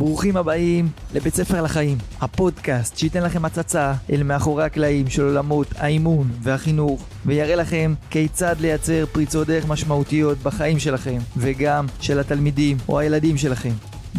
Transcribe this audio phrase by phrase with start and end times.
[0.00, 6.30] ברוכים הבאים לבית ספר לחיים, הפודקאסט שייתן לכם הצצה אל מאחורי הקלעים של עולמות האימון
[6.42, 13.36] והחינוך, ויראה לכם כיצד לייצר פריצות דרך משמעותיות בחיים שלכם, וגם של התלמידים או הילדים
[13.36, 13.72] שלכם.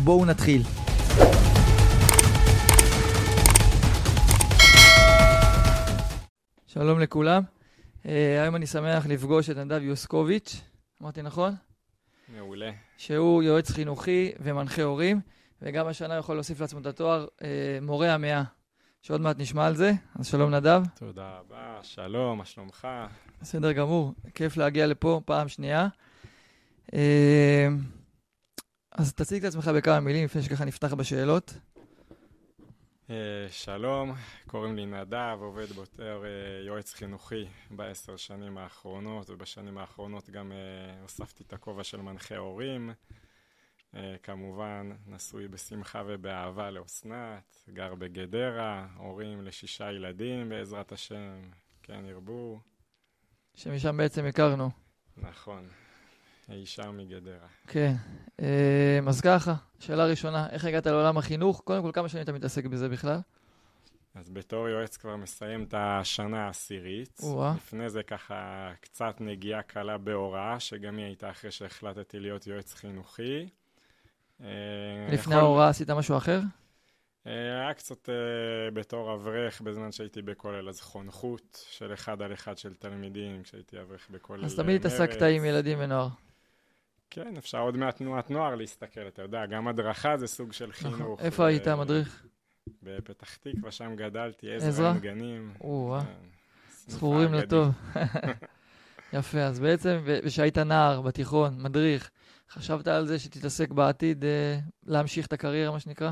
[0.04, 0.62] בואו נתחיל.
[6.68, 7.44] שלום לכולם.
[8.04, 8.08] Uh,
[8.42, 10.62] היום אני שמח לפגוש את נדב יוסקוביץ',
[11.02, 11.54] אמרתי נכון?
[12.38, 12.72] מעולה.
[12.98, 15.22] שהוא יועץ חינוכי ומנחה הורים,
[15.62, 18.44] וגם השנה יכול להוסיף לעצמו את התואר אה, מורה המאה,
[19.02, 19.92] שעוד מעט נשמע על זה.
[20.20, 20.84] אז שלום נדב.
[20.96, 22.88] תודה רבה, שלום, מה שלומך?
[23.42, 25.88] בסדר גמור, כיף להגיע לפה פעם שנייה.
[26.94, 27.68] אה,
[28.92, 31.54] אז תציג את עצמך בכמה מילים לפני שככה נפתח בשאלות.
[33.10, 33.16] אה,
[33.50, 34.14] שלום,
[34.48, 36.30] קוראים לי נדב, עובד בתור אה,
[36.66, 42.92] יועץ חינוכי בעשר שנים האחרונות, ובשנים האחרונות גם אה, הוספתי את הכובע של מנחה הורים.
[44.24, 51.42] כמובן, נשוי בשמחה ובאהבה לאסנת, גר בגדרה, הורים לשישה ילדים בעזרת השם,
[51.84, 52.60] כן ירבו.
[53.56, 54.70] שמשם בעצם הכרנו.
[55.18, 55.68] נכון.
[56.50, 57.48] אי שם מגדרה.
[57.68, 57.94] כן.
[58.40, 61.62] אמ, אז ככה, שאלה ראשונה, איך הגעת לעולם החינוך?
[61.66, 63.20] קודם כל, כמה שנים אתה מתעסק בזה בכלל?
[64.16, 67.20] אז בתור יועץ כבר מסיים את השנה העשירית.
[67.24, 67.54] או-אה.
[67.56, 73.50] לפני זה ככה קצת נגיעה קלה בהוראה, שגם היא הייתה אחרי שהחלטתי להיות יועץ חינוכי.
[74.44, 74.48] אה,
[75.12, 76.40] לפני ההוראה עשית משהו אחר?
[77.28, 78.12] אה, היה קצת uh,
[78.74, 84.08] בתור אברך בזמן שהייתי בכולל, אז חונכות של אחד על אחד של תלמידים, כשהייתי אברך
[84.12, 86.08] בכולל אז תמיד התעסקת עם ילדים ונוער.
[87.10, 90.92] כן, אפשר עוד מעט תנועת נוער להסתכל, אתה יודע, גם הדרכה זה סוג של נכון.
[90.92, 91.22] חינוך.
[91.22, 92.26] איפה היית מדריך?
[92.84, 95.54] בפתח תקווה, שם גדלתי, עזרא גנים.
[95.62, 96.28] או-אה, כן,
[96.88, 97.70] זכורים לטוב.
[99.14, 102.10] יפה, אז בעצם, כשהיית נער בתיכון, מדריך,
[102.52, 106.12] חשבת על זה שתתעסק בעתיד אה, להמשיך את הקריירה, מה שנקרא?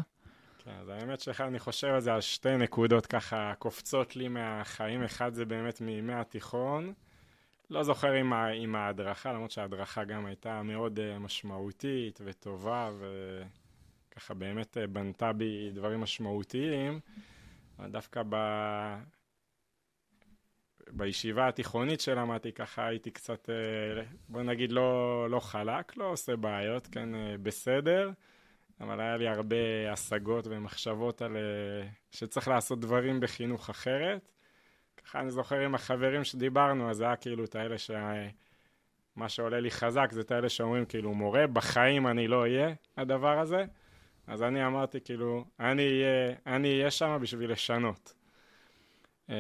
[0.63, 5.03] כן, אז האמת שלך, אני חושב על זה על שתי נקודות ככה קופצות לי מהחיים.
[5.03, 6.93] אחד זה באמת מימי התיכון.
[7.69, 12.91] לא זוכר עם, ה, עם ההדרכה, למרות שההדרכה גם הייתה מאוד uh, משמעותית וטובה,
[14.11, 16.99] וככה באמת uh, בנתה בי דברים משמעותיים.
[17.79, 18.35] דווקא ב...
[20.91, 26.87] בישיבה התיכונית שלמדתי, ככה הייתי קצת, uh, בוא נגיד, לא, לא חלק, לא עושה בעיות,
[26.87, 28.11] כן, uh, בסדר,
[28.81, 29.55] אבל היה לי הרבה
[29.91, 34.31] השגות ומחשבות על uh, שצריך לעשות דברים בחינוך אחרת.
[34.97, 37.91] ככה אני זוכר עם החברים שדיברנו, אז זה היה כאילו את האלה ש...
[39.15, 43.39] מה שעולה לי חזק זה את האלה שאומרים כאילו מורה, בחיים אני לא אהיה הדבר
[43.39, 43.65] הזה.
[44.27, 48.13] אז אני אמרתי כאילו, אני אהיה, אני אהיה שם בשביל לשנות.
[49.29, 49.31] Uh,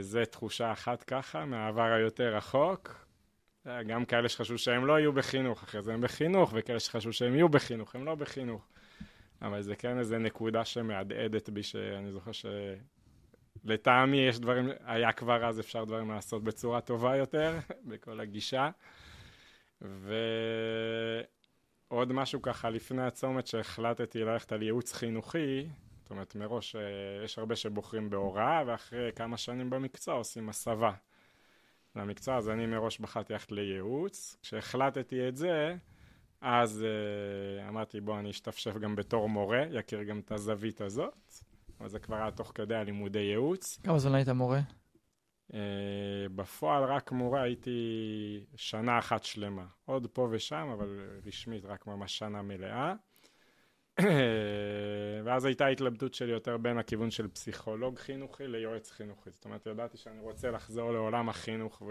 [0.00, 3.08] זה תחושה אחת ככה, מהעבר היותר רחוק.
[3.86, 7.48] גם כאלה שחשבו שהם לא יהיו בחינוך, אחרי זה הם בחינוך, וכאלה שחשבו שהם יהיו
[7.48, 8.68] בחינוך, הם לא בחינוך.
[9.42, 12.46] אבל זה כן איזה נקודה שמהדהדת בי, שאני זוכר ש...
[13.64, 17.58] לטעמי יש דברים, היה כבר אז אפשר דברים לעשות בצורה טובה יותר,
[17.88, 18.70] בכל הגישה.
[21.90, 25.66] ועוד משהו ככה לפני הצומת שהחלטתי ללכת על ייעוץ חינוכי,
[26.08, 26.80] זאת אומרת מראש אה,
[27.24, 30.92] יש הרבה שבוחרים בהוראה ואחרי כמה שנים במקצוע עושים הסבה
[31.96, 34.36] למקצוע, אז אני מראש בחרתי ללכת לייעוץ.
[34.42, 35.76] כשהחלטתי את זה,
[36.40, 41.32] אז uh, אמרתי בוא אני אשתפשף גם בתור מורה, יכיר גם את הזווית הזאת.
[41.80, 43.78] אבל זה כבר היה תוך כדי הלימודי ייעוץ.
[43.82, 44.60] כמה זמן היית מורה?
[45.50, 45.54] Uh,
[46.34, 49.66] בפועל רק מורה הייתי שנה אחת שלמה.
[49.84, 52.94] עוד פה ושם, אבל רשמית רק ממש שנה מלאה.
[55.24, 59.30] ואז הייתה התלבטות שלי יותר בין הכיוון של פסיכולוג חינוכי ליועץ חינוכי.
[59.30, 61.82] זאת אומרת, ידעתי שאני רוצה לחזור לעולם החינוך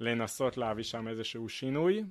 [0.00, 2.04] ולנסות להביא שם איזשהו שינוי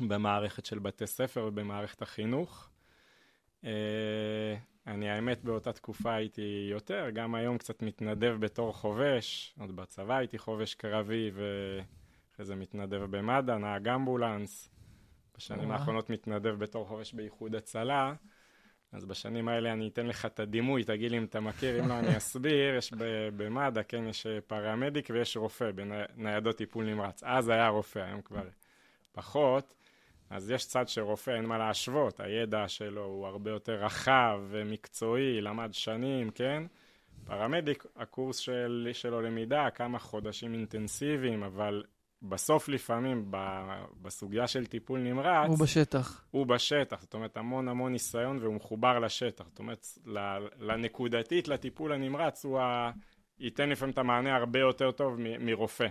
[0.00, 2.70] במערכת של בתי ספר ובמערכת החינוך.
[3.62, 3.66] Uh,
[4.86, 10.38] אני האמת באותה תקופה הייתי יותר, גם היום קצת מתנדב בתור חובש, עוד בצבא הייתי
[10.38, 14.70] חובש קרבי ואחרי זה מתנדב במד"א, נהג אמבולנס.
[15.38, 18.14] בשנים האחרונות מתנדב בתור חובש באיחוד הצלה.
[18.92, 21.98] אז בשנים האלה אני אתן לך את הדימוי, תגיד לי אם אתה מכיר, אם לא
[21.98, 22.74] אני אסביר.
[22.76, 22.92] יש
[23.36, 27.22] במד"א, כן, יש פרמדיק ויש רופא בניידות טיפול נמרץ.
[27.22, 28.48] אז היה רופא, היום כבר
[29.12, 29.74] פחות.
[30.30, 35.68] אז יש צד שרופא, אין מה להשוות, הידע שלו הוא הרבה יותר רחב ומקצועי, למד
[35.72, 36.62] שנים, כן?
[37.24, 41.82] פרמדיק, הקורס של, שלו למידה, כמה חודשים אינטנסיביים, אבל
[42.22, 43.30] בסוף לפעמים
[44.02, 45.48] בסוגיה של טיפול נמרץ...
[45.48, 46.24] הוא בשטח.
[46.30, 49.44] הוא בשטח, זאת אומרת המון המון ניסיון והוא מחובר לשטח.
[49.48, 49.86] זאת אומרת,
[50.58, 52.90] לנקודתית, לטיפול הנמרץ, הוא ה...
[53.40, 55.86] ייתן לפעמים את המענה הרבה יותר טוב מרופא.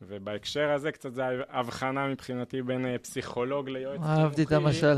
[0.00, 4.22] ובהקשר הזה קצת זה הבחנה מבחינתי בין אה, פסיכולוג ליועץ חינוכי.
[4.22, 4.96] אהבתי את המשל.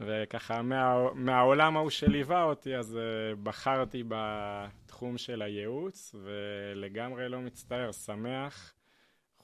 [0.00, 7.92] וככה מה, מהעולם ההוא שליווה אותי, אז uh, בחרתי בתחום של הייעוץ, ולגמרי לא מצטער,
[7.92, 8.72] שמח.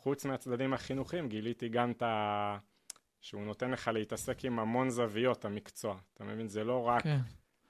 [0.03, 2.59] חוץ מהצדדים החינוכיים, גיליתי גם את ה...
[3.21, 5.97] שהוא נותן לך להתעסק עם המון זוויות, המקצוע.
[6.15, 6.49] אתה מבין?
[6.49, 7.19] זה לא רק כן.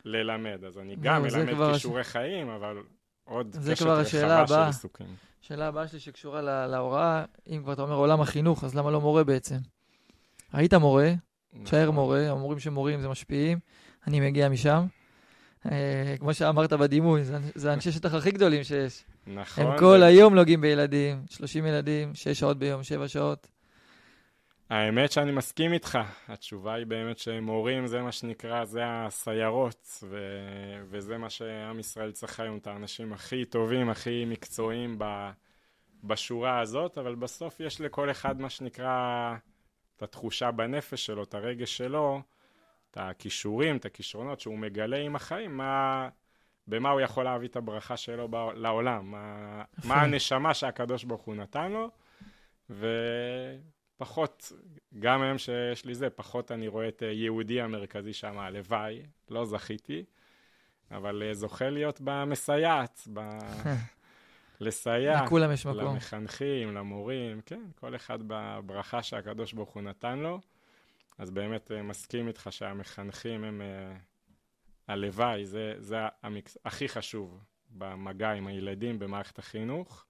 [0.04, 0.64] ללמד.
[0.64, 2.06] אז אני גם מלמד כישורי הש...
[2.06, 2.76] חיים, אבל
[3.24, 5.06] עוד קשת רחבה של עיסוקים.
[5.42, 9.00] השאלה הבאה שלי שקשורה לה, להוראה, אם כבר אתה אומר עולם החינוך, אז למה לא
[9.00, 9.56] מורה בעצם?
[10.52, 11.12] היית מורה,
[11.62, 11.94] תשאר נכון.
[11.94, 13.58] מורה, המורים שמורים זה משפיעים,
[14.06, 14.86] אני מגיע משם.
[15.66, 19.04] אה, כמו שאמרת בדימוי, זה, זה אנשי שטח הכי גדולים שיש.
[19.34, 19.66] נכון.
[19.66, 20.02] הם כל.
[20.02, 23.48] היום נוגעים בילדים, 30 ילדים, 6 שעות ביום, 7 שעות.
[24.70, 25.98] האמת שאני מסכים איתך,
[26.28, 30.18] התשובה היא באמת שמורים זה מה שנקרא, זה הסיירות, ו...
[30.90, 35.30] וזה מה שעם ישראל צריך היום, את האנשים הכי טובים, הכי מקצועיים ב...
[36.04, 39.34] בשורה הזאת, אבל בסוף יש לכל אחד מה שנקרא
[39.96, 42.22] את התחושה בנפש שלו, את הרגש שלו,
[42.90, 46.08] את הכישורים, את הכישרונות שהוא מגלה עם החיים, מה...
[46.68, 48.28] במה הוא יכול להביא את הברכה שלו.
[48.54, 49.62] לעולם, מה...
[49.84, 51.90] מה הנשמה שהקדוש ברוך הוא נתן לו,
[52.70, 52.86] ו...
[53.98, 54.52] פחות,
[54.98, 59.44] גם היום שיש לי זה, פחות אני רואה את אה, יהודי המרכזי שם, הלוואי, לא
[59.44, 60.04] זכיתי,
[60.90, 63.20] אבל אה, זוכה להיות במסייעת, ב...
[64.60, 65.84] לסייע לכולם יש מקום.
[65.84, 70.40] למחנכים, למורים, כן, כל אחד בברכה שהקדוש ברוך הוא נתן לו.
[71.18, 73.62] אז באמת אה, מסכים איתך שהמחנכים הם
[74.88, 76.56] הלוואי, זה, זה המקס...
[76.64, 77.40] הכי חשוב
[77.70, 80.04] במגע עם הילדים במערכת החינוך.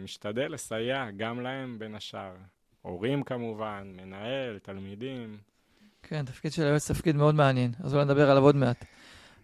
[0.00, 2.32] משתדל לסייע גם להם בין השאר.
[2.82, 5.38] הורים כמובן, מנהל, תלמידים.
[6.02, 8.84] כן, תפקיד של היועץ תפקיד מאוד מעניין, אז אולי נדבר עליו עוד מעט.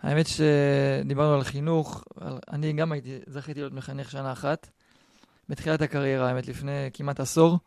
[0.02, 2.04] האמת שדיברנו על חינוך,
[2.52, 4.70] אני גם הייתי, זכיתי להיות מחנך שנה אחת,
[5.48, 7.58] בתחילת הקריירה, האמת, לפני כמעט עשור.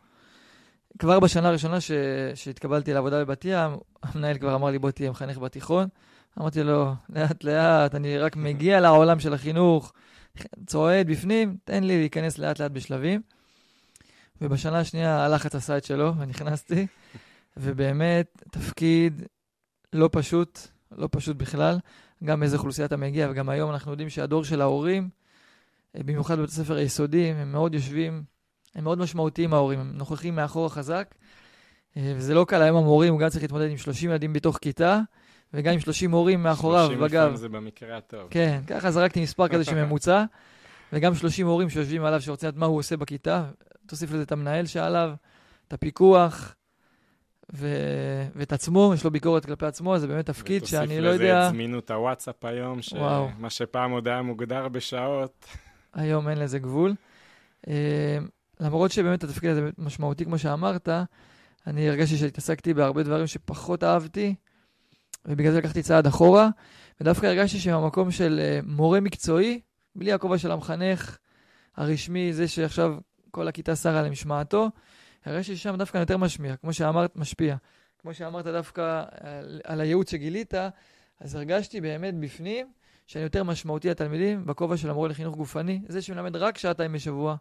[0.99, 1.91] כבר בשנה הראשונה ש...
[2.35, 3.71] שהתקבלתי לעבודה בבת ים,
[4.03, 5.87] המנהל כבר אמר לי, בוא תהיה מחנך בתיכון.
[6.39, 9.93] אמרתי לו, לאט לאט, אני רק מגיע לעולם של החינוך,
[10.65, 13.21] צועד בפנים, תן לי להיכנס לאט לאט בשלבים.
[14.41, 16.87] ובשנה השנייה הלחץ עשה את שלו, ונכנסתי,
[17.57, 19.23] ובאמת, תפקיד
[19.93, 20.59] לא פשוט,
[20.91, 21.79] לא פשוט בכלל,
[22.23, 25.09] גם מאיזה אוכלוסייה אתה מגיע, וגם היום אנחנו יודעים שהדור של ההורים,
[25.95, 28.23] אה, במיוחד בבית הספר היסודיים, הם מאוד יושבים,
[28.75, 31.15] הם מאוד משמעותיים ההורים, הם נוכחים מאחור חזק,
[31.97, 34.99] אה, וזה לא קל, היום המורים, הוא גם צריך להתמודד עם 30 ילדים בתוך כיתה,
[35.53, 37.09] וגם עם 30 מורים מאחוריו, 30 בגב.
[37.09, 38.27] 30 לפעמים זה במקרה הטוב.
[38.29, 40.23] כן, ככה זרקתי מספר כזה שממוצע,
[40.93, 43.45] וגם 30 הורים שיושבים עליו, שרוצים לדעת מה הוא עושה בכיתה,
[43.85, 45.11] תוסיף לזה את המנהל שעליו,
[45.67, 46.55] את הפיקוח,
[47.53, 47.67] ו...
[48.35, 51.13] ואת עצמו, יש לו ביקורת כלפי עצמו, זה באמת תפקיד שאני לא יודע...
[51.15, 55.45] ותוסיף לזה את זמינות הוואטסאפ היום, שמה שפעם עוד היה מוגדר בשעות.
[55.93, 56.93] היום אין לזה גבול.
[57.67, 58.17] אה,
[58.59, 60.89] למרות שבאמת התפקיד הזה משמעותי, כמו שאמרת,
[61.67, 64.35] אני הרגשתי שהתעסקתי בהרבה דברים שפחות אהבתי,
[65.27, 66.49] ובגלל זה לקחתי צעד אחורה,
[67.01, 69.59] ודווקא הרגשתי שבמקום של אה, מורה מקצועי,
[69.95, 71.17] בלי הכובע של המחנך
[71.77, 72.95] הרשמי, זה שעכשיו
[73.31, 74.69] כל הכיתה סרה למשמעתו,
[75.25, 77.55] הרגשתי ששם דווקא יותר משמיע, כמו שאמרת, משפיע.
[78.01, 80.53] כמו שאמרת דווקא על, על הייעוץ שגילית,
[81.19, 82.67] אז הרגשתי באמת בפנים
[83.07, 87.35] שאני יותר משמעותי לתלמידים בכובע של המורה לחינוך גופני, זה שמלמד רק שעתיים בשבוע,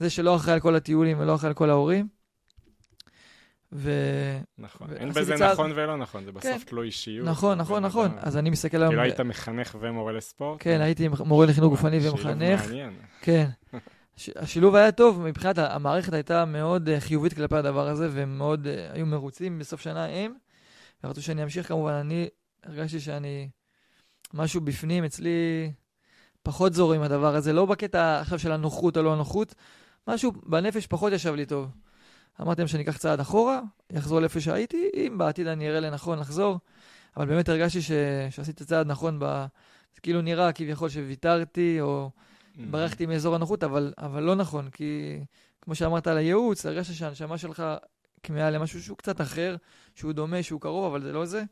[0.00, 2.17] זה שלא אחראי על כל הטיולים ולא אחראי על כל ההורים.
[3.72, 3.92] ו...
[4.58, 5.52] נכון, אין בזה צעד...
[5.52, 6.58] נכון ולא נכון, זה בסוף כן.
[6.58, 7.28] תלוי אישיות.
[7.28, 8.10] נכון, נכון, נכון.
[8.18, 8.88] אז אני מסתכל היום...
[8.88, 10.56] כאילו היית מחנך ומורה לספורט?
[10.60, 12.62] כן, הייתי מורה לחינוך גופני ומחנך.
[12.62, 12.92] שילוב מעניין.
[13.20, 13.48] כן.
[14.36, 19.06] השילוב היה טוב, מבחינת המערכת הייתה מאוד uh, חיובית כלפי הדבר הזה, והם מאוד היו
[19.06, 20.34] מרוצים בסוף שנה הם,
[21.04, 22.28] ורצו שאני אמשיך כמובן, אני
[22.64, 23.48] הרגשתי שאני,
[24.34, 25.72] משהו בפנים אצלי
[26.42, 29.54] פחות זור עם הדבר הזה, לא בקטע עכשיו של הנוחות או לא הנוחות,
[30.08, 31.68] משהו בנפש פחות ישב לי טוב.
[32.40, 33.60] אמרתי להם שאני אקח צעד אחורה,
[33.98, 36.58] אחזור לאיפה שהייתי, אם בעתיד אני אראה לנכון לחזור,
[37.16, 37.90] אבל באמת הרגשתי ש...
[38.30, 39.46] שעשיתי צעד נכון, ב...
[39.94, 42.10] זה כאילו נראה כביכול שוויתרתי, או...
[42.58, 42.60] Mm-hmm.
[42.70, 45.20] ברחתי מאזור הנוחות, אבל, אבל לא נכון, כי
[45.60, 47.62] כמו שאמרת על הייעוץ, הרגשת שהנשמה שלך
[48.22, 49.56] כמהה למשהו שהוא קצת אחר,
[49.94, 51.42] שהוא דומה, שהוא קרוב, אבל זה לא זה.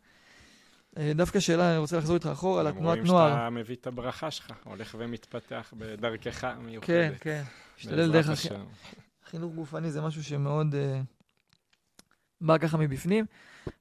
[0.99, 3.23] אה, דווקא שאלה, אני רוצה לחזור איתך אחורה, על התנועת נוער.
[3.23, 6.87] רואים שאתה מביא את הברכה שלך, הולך ומתפתח בדרכך המיוחדת.
[6.87, 7.43] כן, כן.
[7.79, 8.47] משתדל דרך הח...
[9.27, 10.77] חינוך גופני זה משהו שמאוד uh,
[12.41, 13.27] בא ככה מבפנים.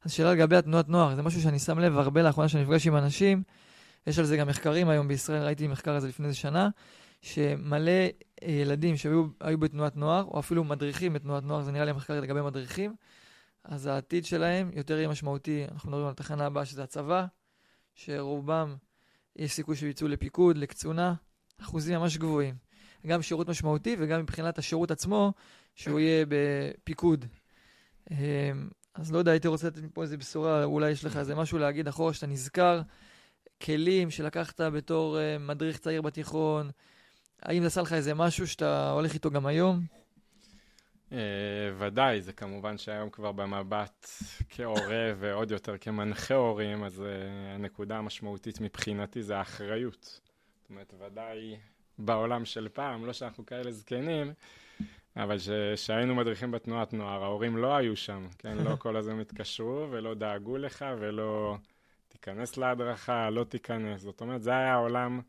[0.04, 2.96] אז שאלה לגבי התנועת נוער, זה משהו שאני שם לב הרבה לאחרונה שאני נפגש עם
[2.96, 3.44] אנשים.
[4.08, 6.70] יש על זה גם מחקרים היום בישראל, ראיתי מחקר על זה לפני איזה שנה.
[7.22, 9.28] שמלא אה, ילדים שהיו
[9.60, 12.96] בתנועת נוער, או אפילו מדריכים בתנועת נוער, זה נראה לי מחקר לגבי מדריכים,
[13.64, 15.66] אז העתיד שלהם יותר יהיה משמעותי.
[15.72, 17.26] אנחנו מדברים על התחנה הבאה, שזה הצבא,
[17.96, 18.76] שרובם
[19.36, 21.14] יש סיכוי שיצאו לפיקוד, לקצונה,
[21.62, 22.65] אחוזים ממש גבוהים.
[23.06, 25.34] גם שירות משמעותי וגם מבחינת השירות עצמו,
[25.76, 27.26] שהוא יהיה בפיקוד.
[28.12, 28.52] אה,
[28.94, 31.88] אז לא יודע, הייתי רוצה לתת מפה איזה בשורה, אולי יש לך איזה משהו להגיד
[31.88, 32.82] אחורה שאתה נזכר,
[33.62, 36.70] כלים שלקחת בתור uh, מדריך צעיר בתיכון,
[37.42, 39.86] האם זה עשה לך איזה משהו שאתה הולך איתו גם היום?
[41.10, 41.14] Uh,
[41.78, 44.08] ודאי, זה כמובן שהיום כבר במבט
[44.50, 50.22] כהורה ועוד יותר כמנחה הורים, אז uh, הנקודה המשמעותית מבחינתי זה האחריות.
[50.62, 51.58] זאת אומרת, ודאי
[51.98, 54.34] בעולם של פעם, לא שאנחנו כאלה זקנים,
[55.18, 55.38] אבל
[55.76, 58.58] כשהיינו מדריכים בתנועת נוער, ההורים לא היו שם, כן?
[58.58, 61.58] לא כל הזמן התקשרו ולא דאגו לך ולא
[62.08, 64.02] תיכנס להדרכה, לא תיכנס.
[64.02, 65.22] זאת אומרת, זה היה העולם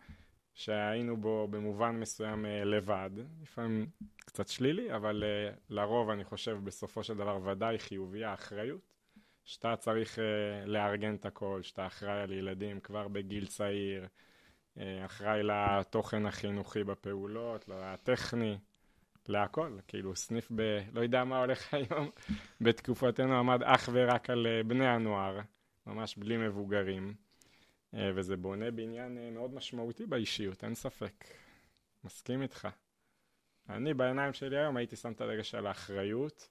[0.54, 3.10] שהיינו בו במובן מסוים אה, לבד.
[3.42, 3.86] לפעמים
[4.18, 8.96] קצת שלילי, אבל אה, לרוב אני חושב בסופו של דבר ודאי חיובי האחריות.
[9.46, 10.20] שאתה צריך uh,
[10.66, 14.06] לארגן את הכל, שאתה אחראי על ילדים כבר בגיל צעיר,
[15.04, 18.58] אחראי לתוכן החינוכי בפעולות, לטכני,
[19.28, 20.78] להכל, כאילו סניף ב...
[20.92, 22.10] לא יודע מה הולך היום,
[22.60, 25.40] בתקופתנו עמד אך ורק על אה, בני הנוער,
[25.86, 27.14] ממש בלי מבוגרים,
[27.94, 31.24] אה, וזה בונה בעניין אה, מאוד משמעותי באישיות, אין ספק.
[32.04, 32.68] מסכים איתך.
[33.68, 36.48] אני בעיניים שלי היום הייתי שם את הדגש על האחריות,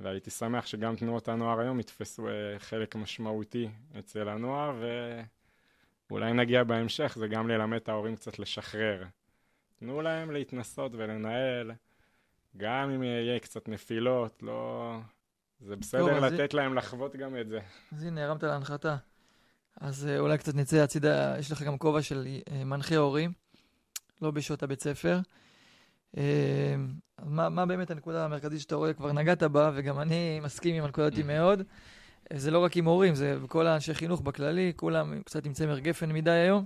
[0.00, 4.82] והייתי שמח שגם תנועות הנוער היום יתפסו חלק משמעותי אצל הנוער,
[6.10, 9.04] ואולי נגיע בהמשך, זה גם ללמד את ההורים קצת לשחרר.
[9.78, 11.72] תנו להם להתנסות ולנהל.
[12.56, 14.92] גם אם יהיה קצת נפילות, לא...
[15.60, 16.56] זה בסדר טוב, לתת זה...
[16.56, 17.60] להם לחוות גם את זה.
[17.92, 18.96] אז הנה, הרמת להנחתה.
[19.80, 23.32] אז אה, אולי קצת נצא הצידה, יש לך גם כובע של אה, מנחה הורים,
[24.22, 25.20] לא בשעות הבית ספר.
[26.16, 26.74] אה,
[27.22, 28.92] מה, מה באמת הנקודה המרכזית שאתה רואה?
[28.92, 31.62] כבר נגעת בה, וגם אני מסכים עם הנקודתי מאוד.
[32.32, 36.12] זה לא רק עם הורים, זה כל האנשי חינוך בכללי, כולם קצת עם צמר גפן
[36.12, 36.64] מדי היום.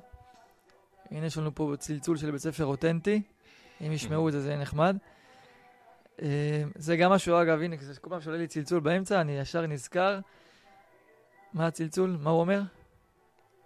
[1.10, 3.22] הנה יש לנו פה צלצול של בית ספר אותנטי.
[3.86, 4.96] אם ישמעו את זה, זה נחמד.
[6.22, 10.20] אה, זה גם משהו, אגב, הנה, כל פעם שעולה לי צלצול באמצע, אני ישר נזכר.
[11.52, 12.16] מה הצלצול?
[12.20, 12.60] מה הוא אומר?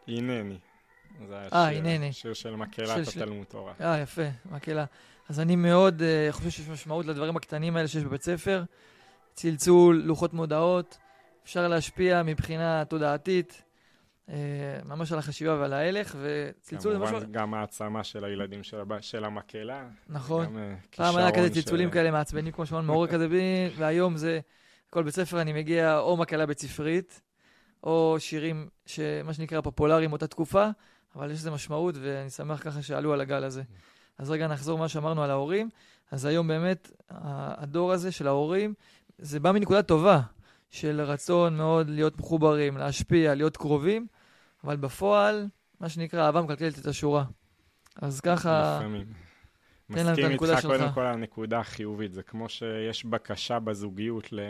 [0.08, 0.58] הנני.
[1.28, 2.12] זה אה, הנני.
[2.12, 3.72] שיר של מקהלת התלמוד תורה.
[3.80, 4.84] אה, יפה, מקהלה.
[5.28, 8.64] אז אני מאוד uh, חושב שיש משמעות לדברים הקטנים האלה שיש בבית ספר.
[9.34, 10.98] צלצול, לוחות מודעות,
[11.44, 13.62] אפשר להשפיע מבחינה תודעתית,
[14.28, 14.34] אה,
[14.84, 17.16] ממש על החשיבה ועל ההלך, וצלצול זה משהו...
[17.16, 19.00] כמובן גם העצמה של הילדים של, הב...
[19.00, 19.86] של המקהלה.
[20.08, 20.58] נכון.
[20.58, 24.40] אה, פעם היה כזה צלצולים כאלה מעצבנים, כמו שאמרנו, מעורר כזה בי, והיום זה,
[24.90, 27.20] כל בית ספר אני מגיע או מקהלה בית ספרית,
[27.82, 30.68] או שירים שמה שנקרא פופולריים אותה תקופה,
[31.16, 33.62] אבל יש לזה משמעות, ואני שמח ככה שעלו על הגל הזה.
[34.18, 35.68] אז רגע נחזור מה שאמרנו על ההורים.
[36.10, 38.74] אז היום באמת, הדור הזה של ההורים,
[39.18, 40.20] זה בא מנקודה טובה.
[40.74, 44.06] של רצון מאוד להיות מחוברים, להשפיע, להיות קרובים,
[44.64, 45.48] אבל בפועל,
[45.80, 47.24] מה שנקרא, אהבה מקלקלת את השורה.
[47.96, 48.76] אז ככה...
[48.78, 49.06] לפעמים.
[49.88, 52.12] מסכים איתך קודם כל על הנקודה החיובית.
[52.12, 54.40] זה כמו שיש בקשה בזוגיות ל...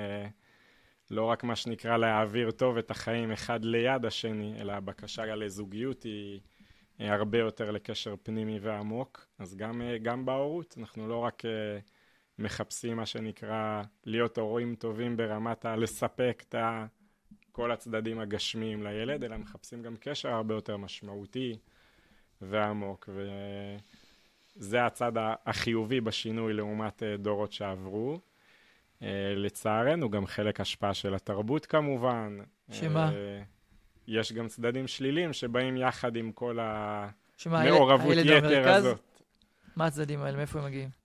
[1.11, 6.41] לא רק מה שנקרא להעביר טוב את החיים אחד ליד השני, אלא הבקשה לזוגיות היא
[6.99, 9.27] הרבה יותר לקשר פנימי ועמוק.
[9.39, 11.79] אז גם, גם בהורות, אנחנו לא רק אה,
[12.39, 16.55] מחפשים מה שנקרא להיות הורים טובים ברמת הלספק את
[17.53, 21.59] כל הצדדים הגשמיים לילד, אלא מחפשים גם קשר הרבה יותר משמעותי
[22.41, 23.09] ועמוק.
[24.57, 25.13] וזה הצד
[25.47, 28.21] החיובי בשינוי לעומת אה, דורות שעברו.
[29.03, 32.39] אה, לצערנו, גם חלק השפעה של התרבות כמובן.
[32.71, 33.13] שמה?
[33.13, 33.43] אה,
[34.07, 39.01] יש גם צדדים שליליים שבאים יחד עם כל המעורבות יתר הזאת.
[39.77, 40.37] מה הצדדים האלה?
[40.37, 41.04] מאיפה הם מגיעים?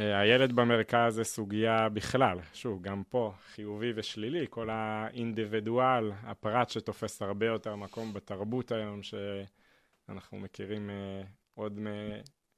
[0.00, 7.22] אה, הילד במרכז זה סוגיה בכלל, שוב, גם פה חיובי ושלילי, כל האינדיבידואל, הפרט שתופס
[7.22, 11.78] הרבה יותר מקום בתרבות היום, שאנחנו מכירים uh, עוד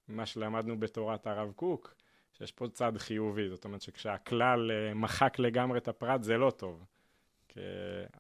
[0.09, 1.95] ממה שלמדנו בתורת הרב קוק,
[2.33, 6.85] שיש פה צד חיובי, זאת אומרת שכשהכלל uh, מחק לגמרי את הפרט זה לא טוב.
[7.49, 7.61] כי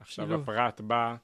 [0.00, 0.42] עכשיו שילוב.
[0.42, 1.16] הפרט בא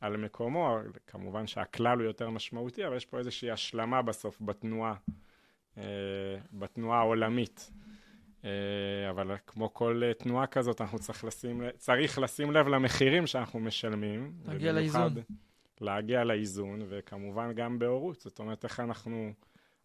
[0.00, 4.94] על מקומו, כמובן שהכלל הוא יותר משמעותי, אבל יש פה איזושהי השלמה בסוף בתנועה.
[5.78, 5.84] אה,
[6.52, 7.70] בתנועה העולמית.
[8.44, 8.50] אה,
[9.10, 14.32] אבל כמו כל אה, תנועה כזאת, אנחנו צריך לשים, צריך לשים לב למחירים שאנחנו משלמים.
[14.46, 15.14] להגיע לאיזון.
[15.80, 18.20] להגיע לאיזון, וכמובן גם בהורות.
[18.20, 19.32] זאת אומרת, איך אנחנו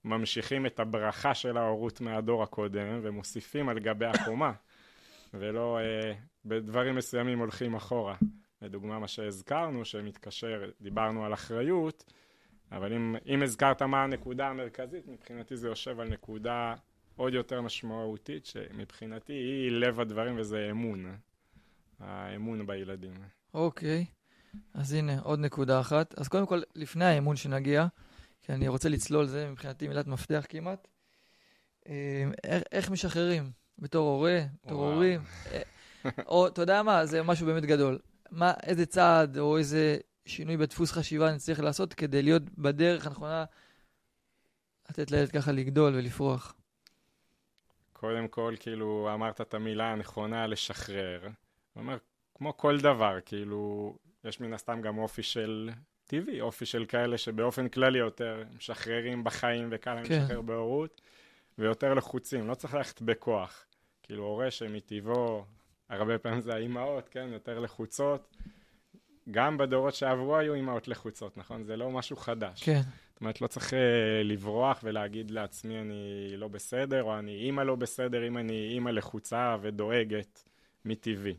[0.05, 4.51] ממשיכים את הברכה של ההורות מהדור הקודם, ומוסיפים על גבי הקומה,
[5.33, 6.13] ולא אה,
[6.45, 8.15] בדברים מסוימים הולכים אחורה.
[8.61, 12.13] לדוגמה, מה שהזכרנו, שמתקשר, דיברנו על אחריות,
[12.71, 16.75] אבל אם, אם הזכרת מה הנקודה המרכזית, מבחינתי זה יושב על נקודה
[17.15, 21.17] עוד יותר משמעותית, שמבחינתי היא לב הדברים וזה אמון,
[21.99, 23.13] האמון בילדים.
[23.53, 24.57] אוקיי, okay.
[24.73, 26.19] אז הנה עוד נקודה אחת.
[26.19, 27.87] אז קודם כל, לפני האמון שנגיע,
[28.41, 30.87] כי אני רוצה לצלול, זה מבחינתי מילת מפתח כמעט,
[31.87, 33.51] אה, איך, איך משחררים?
[33.79, 35.21] בתור הורה, בתור הורים?
[36.27, 37.99] או, אתה יודע מה, זה משהו באמת גדול.
[38.31, 39.97] מה, איזה צעד או איזה
[40.27, 43.45] שינוי בדפוס חשיבה אני צריך לעשות כדי להיות בדרך הנכונה,
[44.89, 46.55] לתת לילד ככה לגדול ולפרוח.
[47.93, 51.21] קודם כל, כאילו, אמרת את המילה הנכונה, לשחרר.
[51.23, 51.97] הוא אומר,
[52.35, 53.93] כמו כל דבר, כאילו,
[54.23, 55.69] יש מן הסתם גם אופי של
[56.05, 60.21] טבעי, אופי של כאלה שבאופן כללי יותר משחררים בחיים וקל להם כן.
[60.21, 61.01] לשחרר בהורות,
[61.57, 63.65] ויותר לחוצים, לא צריך ללכת בכוח.
[64.03, 65.45] כאילו, הורה שמטבעו,
[65.89, 68.37] הרבה פעמים זה האימהות, כן, יותר לחוצות.
[69.31, 71.63] גם בדורות שעברו היו אימהות לחוצות, נכון?
[71.63, 72.63] זה לא משהו חדש.
[72.63, 72.81] כן,
[73.17, 73.75] זאת אומרת, לא צריך uh,
[74.23, 79.57] לברוח ולהגיד לעצמי אני לא בסדר, או אני אימא לא בסדר, אם אני אימא לחוצה
[79.61, 80.43] ודואגת
[80.85, 81.35] מטבעי.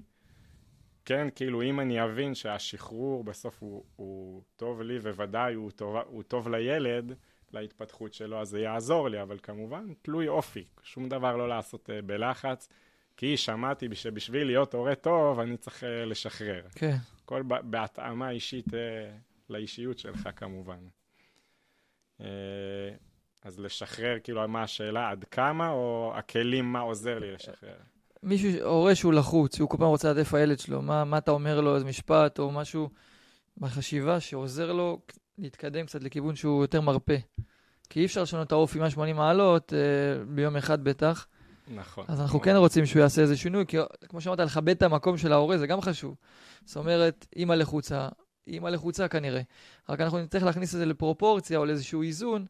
[1.04, 6.23] כן, כאילו, אם אני אבין שהשחרור בסוף הוא, הוא טוב לי, וודאי הוא טוב, הוא
[6.23, 7.14] טוב לילד,
[7.52, 10.64] להתפתחות שלו, אז זה יעזור לי, אבל כמובן, תלוי אופי.
[10.83, 12.68] שום דבר לא לעשות uh, בלחץ,
[13.18, 16.62] כי שמעתי שבשביל להיות הורה טוב, אני צריך uh, לשחרר.
[16.75, 16.96] כן.
[17.25, 18.70] הכל בהתאמה אישית uh,
[19.50, 20.78] לאישיות שלך, כמובן.
[22.20, 22.25] Uh,
[23.42, 27.76] אז לשחרר, כאילו, מה השאלה, עד כמה, או הכלים, מה עוזר לי לשחרר?
[28.22, 31.30] מישהו, הורה שהוא לחוץ, הוא כל פעם רוצה לדעת איפה הילד שלו, מה, מה אתה
[31.30, 32.90] אומר לו, איזה משפט או משהו
[33.58, 35.00] בחשיבה שעוזר לו
[35.38, 37.16] להתקדם קצת לכיוון שהוא יותר מרפה.
[37.90, 41.26] כי אי אפשר לשנות את האופי 180 מעלות אה, ביום אחד בטח.
[41.70, 42.04] נכון.
[42.08, 43.76] אז אנחנו כן רוצים שהוא יעשה איזה שינוי, כי
[44.08, 46.16] כמו שאמרת, לכבד את המקום של ההורה זה גם חשוב.
[46.64, 48.08] זאת אומרת, אימא לחוצה,
[48.46, 49.40] אימא לחוצה כנראה.
[49.88, 52.46] רק אנחנו נצטרך להכניס את זה לפרופורציה או לאיזשהו איזון,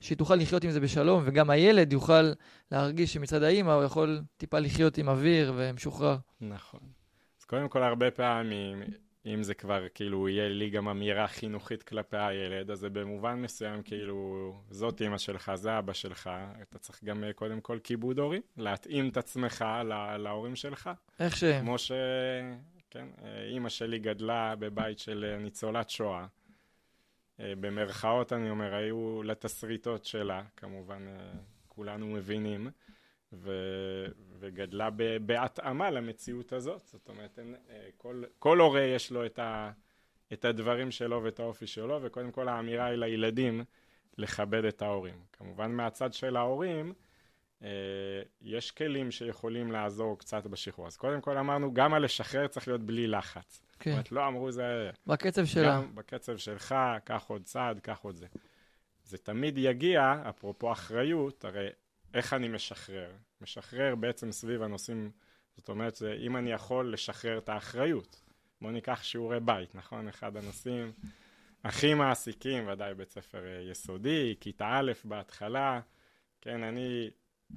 [0.00, 2.32] שהיא תוכל לחיות עם זה בשלום, וגם הילד יוכל
[2.72, 6.16] להרגיש שמצד האימא הוא יכול טיפה לחיות עם אוויר ומשוחרר.
[6.40, 6.80] נכון.
[7.40, 8.82] אז קודם כל, הרבה פעמים,
[9.26, 13.82] אם זה כבר, כאילו, יהיה לי גם אמירה חינוכית כלפי הילד, אז זה במובן מסוים,
[13.82, 16.30] כאילו, זאת אימא שלך, זה אבא שלך,
[16.62, 20.90] אתה צריך גם אה, קודם כל כיבוד הורי, להתאים את עצמך לה, להורים שלך.
[21.20, 21.64] איך שהם.
[21.64, 21.92] כמו ש...
[22.94, 26.26] כן, אה, אימא שלי גדלה בבית של אה, ניצולת שואה.
[27.40, 31.02] אה, במרכאות, אני אומר, היו לתסריטות שלה, כמובן,
[31.68, 32.70] כולנו מבינים,
[33.34, 33.52] ו...
[34.38, 35.16] וגדלה ב...
[35.26, 36.86] בהתאמה למציאות הזאת.
[36.86, 37.54] זאת אומרת, אין,
[37.96, 39.70] כל, כל הורה יש לו את, ה...
[40.32, 43.64] את הדברים שלו ואת האופי שלו, וקודם כל האמירה היא לילדים
[44.18, 45.14] לכבד את ההורים.
[45.32, 46.92] כמובן, מהצד של ההורים,
[48.40, 50.86] יש כלים שיכולים לעזור קצת בשחרור.
[50.86, 53.62] אז קודם כל אמרנו, גם הלשחרר צריך להיות בלי לחץ.
[53.78, 53.90] כן.
[53.90, 54.90] זאת אומרת, לא אמרו זה...
[55.06, 55.68] בקצב שלה.
[55.68, 58.26] גם בקצב שלך, קח עוד צעד, קח עוד זה.
[59.04, 61.68] זה תמיד יגיע, אפרופו אחריות, הרי
[62.14, 63.10] איך אני משחרר?
[63.40, 65.10] משחרר בעצם סביב הנושאים,
[65.56, 68.22] זאת אומרת, זה אם אני יכול לשחרר את האחריות.
[68.60, 70.08] בואו ניקח שיעורי בית, נכון?
[70.08, 70.92] אחד הנושאים
[71.64, 75.80] הכי מעסיקים, ודאי בית ספר יסודי, כיתה א' בהתחלה.
[76.40, 77.10] כן, אני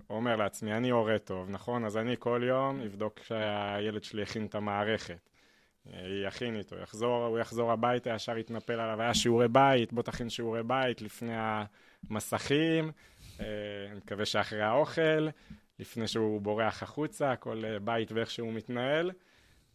[0.10, 1.86] אומר לעצמי, אני הורה טוב, נכון?
[1.86, 5.30] אז אני כל יום אבדוק שהילד שלי הכין את המערכת.
[6.28, 10.64] יכין איתו, יחזור, הוא יחזור הביתה, ישר יתנפל עליו, היה שיעורי בית, בוא תכין שיעורי
[10.64, 11.34] בית לפני
[12.10, 12.92] המסכים,
[13.40, 15.28] אני מקווה שאחרי האוכל,
[15.80, 19.12] לפני שהוא בורח החוצה, כל בית ואיך שהוא מתנהל,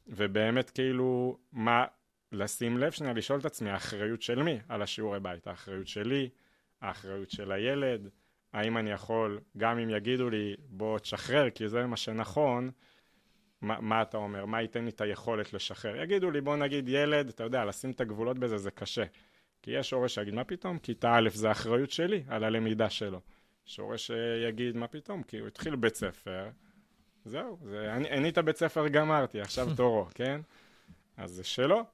[0.06, 1.84] ובאמת כאילו, מה,
[2.32, 5.46] לשים לב שנייה, לשאול את עצמי, האחריות של מי על השיעורי בית?
[5.46, 6.28] האחריות שלי,
[6.80, 8.08] האחריות של הילד,
[8.52, 12.70] האם אני יכול, גם אם יגידו לי, בוא תשחרר, כי זה מה שנכון,
[13.60, 14.46] מה, מה אתה אומר?
[14.46, 15.96] מה ייתן לי את היכולת לשחרר?
[15.96, 19.04] יגידו לי, בוא נגיד ילד, אתה יודע, לשים את הגבולות בזה זה קשה.
[19.62, 20.78] כי יש הורה שיגיד, מה פתאום?
[20.78, 23.20] כיתה א' זה אחריות שלי על הלמידה שלו.
[23.66, 25.22] יש הורה שיגיד, מה פתאום?
[25.22, 26.48] כי הוא התחיל בית ספר,
[27.24, 30.40] זהו, זה, אני, אני את הבית ספר גמרתי, עכשיו תורו, כן?
[31.16, 31.84] אז זה שלו.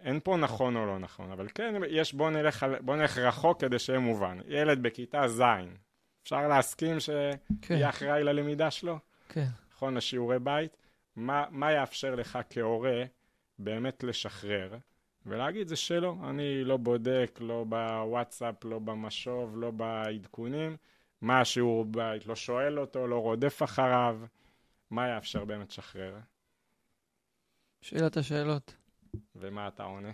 [0.00, 3.78] אין פה נכון או לא נכון, אבל כן, יש, בוא נלך, בוא נלך רחוק כדי
[3.78, 4.38] שיהיה מובן.
[4.48, 5.42] ילד בכיתה ז',
[6.22, 7.82] אפשר להסכים שיהיה כן.
[7.82, 8.98] אחראי ללמידה שלו?
[9.28, 9.46] כן.
[9.74, 10.76] נכון, לשיעורי בית?
[11.16, 13.04] מה, מה יאפשר לך כהורה
[13.58, 14.76] באמת לשחרר
[15.26, 20.76] ולהגיד זה שלו, אני לא בודק, לא בוואטסאפ, לא במשוב, לא בעדכונים,
[21.20, 24.20] מה השיעור בית, לא שואל אותו, לא רודף אחריו,
[24.90, 26.18] מה יאפשר באמת לשחרר?
[27.80, 28.74] שאלת השאלות.
[29.36, 30.12] ומה אתה עונה?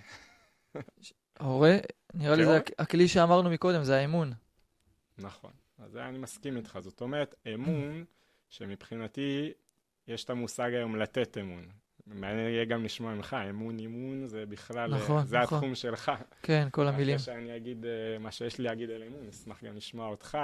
[1.41, 1.77] ההורה,
[2.15, 4.33] נראה לי זה הכלי שאמרנו מקודם, זה האמון.
[5.19, 8.05] נכון, אז אני מסכים איתך, זאת אומרת, אמון,
[8.49, 9.53] שמבחינתי
[10.09, 11.69] יש את המושג היום לתת אמון.
[12.07, 15.59] מעניין יהיה גם לשמוע ממך, אמון אימון זה בכלל, נכון, זה נכון.
[15.59, 16.13] התחום שלך.
[16.43, 17.17] כן, כל המילים.
[17.17, 17.87] אחרי שאני אגיד
[18.21, 20.39] מה שיש לי להגיד על אמון, אשמח גם לשמוע אותך,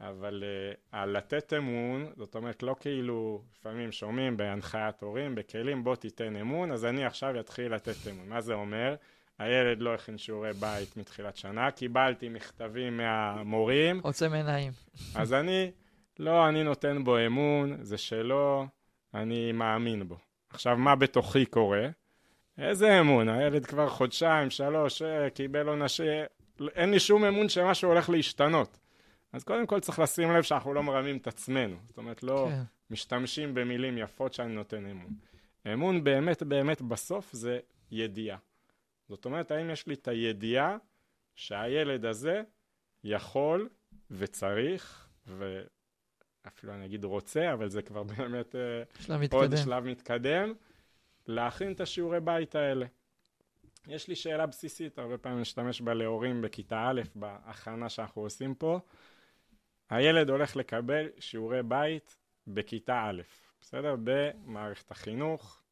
[0.00, 5.96] אבל uh, על לתת אמון, זאת אומרת לא כאילו לפעמים שומעים בהנחיית הורים, בכלים, בוא
[5.96, 8.28] תיתן אמון, אז אני עכשיו אתחיל לתת אמון.
[8.28, 8.94] מה זה אומר?
[9.38, 14.00] הילד לא הכין שיעורי בית מתחילת שנה, קיבלתי מכתבים מהמורים.
[14.02, 14.72] עוצם עיניים.
[15.14, 15.70] אז אני,
[16.18, 18.66] לא, אני נותן בו אמון, זה שלו,
[19.14, 20.16] אני מאמין בו.
[20.54, 21.88] עכשיו, מה בתוכי קורה?
[22.58, 23.28] איזה אמון?
[23.28, 26.00] הילד כבר חודשיים, שלוש, אה, קיבל עונש...
[26.74, 28.78] אין לי שום אמון שמשהו הולך להשתנות.
[29.32, 31.76] אז קודם כל צריך לשים לב שאנחנו לא מרמים את עצמנו.
[31.86, 32.62] זאת אומרת, לא כן.
[32.90, 35.10] משתמשים במילים יפות שאני נותן אמון.
[35.72, 37.58] אמון באמת באמת בסוף זה
[37.90, 38.38] ידיעה.
[39.08, 40.76] זאת אומרת, האם יש לי את הידיעה
[41.34, 42.42] שהילד הזה
[43.04, 43.68] יכול
[44.10, 45.08] וצריך,
[46.44, 49.64] ואפילו אני אגיד רוצה, אבל זה כבר באמת אה, שלב עוד מתקדם.
[49.64, 50.52] שלב מתקדם,
[51.26, 52.86] להכין את השיעורי בית האלה.
[53.88, 58.80] יש לי שאלה בסיסית, הרבה פעמים נשתמש בה להורים בכיתה א', בהכנה שאנחנו עושים פה.
[59.90, 63.22] הילד הולך לקבל שיעורי בית בכיתה א',
[63.60, 63.96] בסדר?
[64.04, 65.62] במערכת החינוך,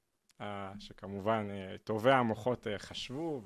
[0.79, 3.43] שכמובן אה, טובי המוחות אה, חשבו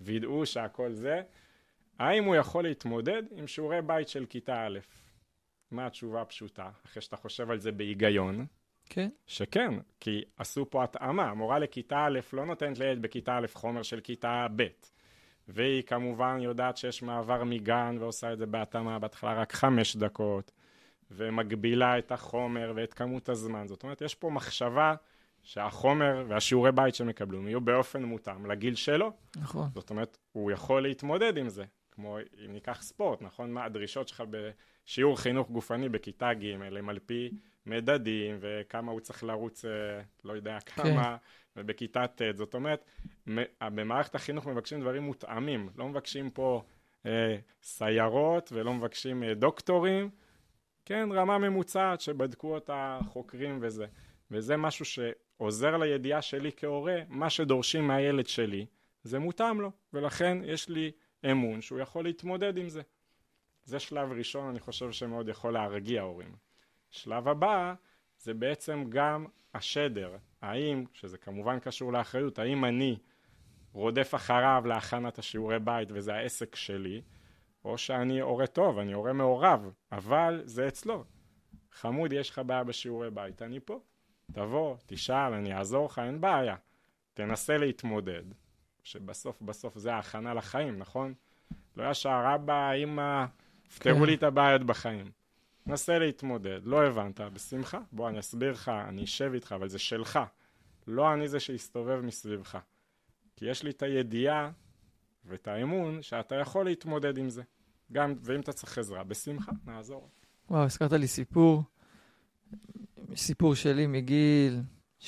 [0.00, 1.22] וידעו שהכל זה.
[1.98, 4.78] האם הוא יכול להתמודד עם שיעורי בית של כיתה א'?
[5.70, 8.46] מה התשובה הפשוטה, אחרי שאתה חושב על זה בהיגיון?
[8.90, 9.08] כן.
[9.26, 11.34] שכן, כי עשו פה התאמה.
[11.34, 14.66] מורה לכיתה א' לא נותנת לילד בכיתה א' חומר של כיתה ב'.
[15.48, 20.52] והיא כמובן יודעת שיש מעבר מגן ועושה את זה בהתאמה בהתחלה רק חמש דקות,
[21.10, 23.66] ומגבילה את החומר ואת כמות הזמן.
[23.66, 24.94] זאת אומרת, יש פה מחשבה
[25.42, 29.12] שהחומר והשיעורי בית שהם יקבלו יהיו באופן מותאם לגיל שלו.
[29.36, 29.68] נכון.
[29.74, 31.64] זאת אומרת, הוא יכול להתמודד עם זה.
[31.90, 33.52] כמו אם ניקח ספורט, נכון?
[33.52, 34.22] מה הדרישות שלך
[34.88, 37.30] בשיעור חינוך גופני בכיתה ג' הם על פי
[37.66, 39.70] מדדים וכמה הוא צריך לרוץ, אה,
[40.24, 41.16] לא יודע כמה,
[41.54, 41.60] כן.
[41.60, 42.84] ובכיתה ט', זאת אומרת,
[43.60, 46.62] במערכת החינוך מבקשים דברים מותאמים, לא מבקשים פה
[47.06, 50.10] אה, סיירות ולא מבקשים אה, דוקטורים,
[50.84, 53.86] כן, רמה ממוצעת שבדקו אותה חוקרים וזה.
[54.30, 58.66] וזה משהו שעוזר לידיעה שלי כהורה, מה שדורשים מהילד שלי,
[59.02, 60.90] זה מותאם לו, ולכן יש לי
[61.30, 62.82] אמון שהוא יכול להתמודד עם זה.
[63.68, 66.36] זה שלב ראשון, אני חושב שמאוד יכול להרגיע הורים.
[66.90, 67.74] שלב הבא
[68.18, 72.98] זה בעצם גם השדר, האם, שזה כמובן קשור לאחריות, האם אני
[73.72, 77.02] רודף אחריו להכנת השיעורי בית וזה העסק שלי,
[77.64, 81.04] או שאני הורה טוב, אני הורה מעורב, אבל זה אצלו.
[81.72, 83.80] חמוד, יש לך בעיה בשיעורי בית, אני פה.
[84.32, 86.56] תבוא, תשאל, אני אעזור לך, אין בעיה.
[87.14, 88.22] תנסה להתמודד,
[88.82, 91.14] שבסוף בסוף זה ההכנה לחיים, נכון?
[91.76, 93.26] לא ישר אבא, אמא,
[93.74, 94.02] פתרו כן.
[94.02, 95.10] לי את הבעיות בחיים.
[95.66, 100.18] נסה להתמודד, לא הבנת, בשמחה, בוא אני אסביר לך, אני אשב איתך, אבל זה שלך.
[100.86, 102.58] לא אני זה שיסתובב מסביבך.
[103.36, 104.50] כי יש לי את הידיעה
[105.24, 107.42] ואת האמון שאתה יכול להתמודד עם זה.
[107.92, 110.08] גם, ואם אתה צריך עזרה, בשמחה, נעזור.
[110.50, 111.62] וואו, הזכרת לי סיפור,
[113.14, 114.60] סיפור שלי מגיל
[115.00, 115.04] 7-8,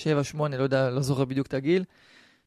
[0.59, 1.85] לא יודע, לא זוכר בדיוק את הגיל,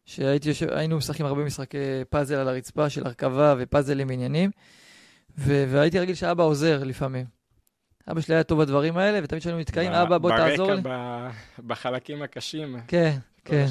[0.06, 1.78] שהיינו משחקים הרבה משחקי
[2.10, 4.52] פאזל על הרצפה של הרכבה ופאזלים עניינים,
[5.38, 7.26] והייתי רגיל שאבא עוזר לפעמים.
[8.12, 10.82] אבא שלי היה טוב בדברים האלה, ותמיד כשהיינו נתקעים, אבא, בוא תעזור לי.
[10.82, 11.30] ברקע,
[11.68, 12.78] בחלקים הקשים.
[12.88, 13.66] כן, כן.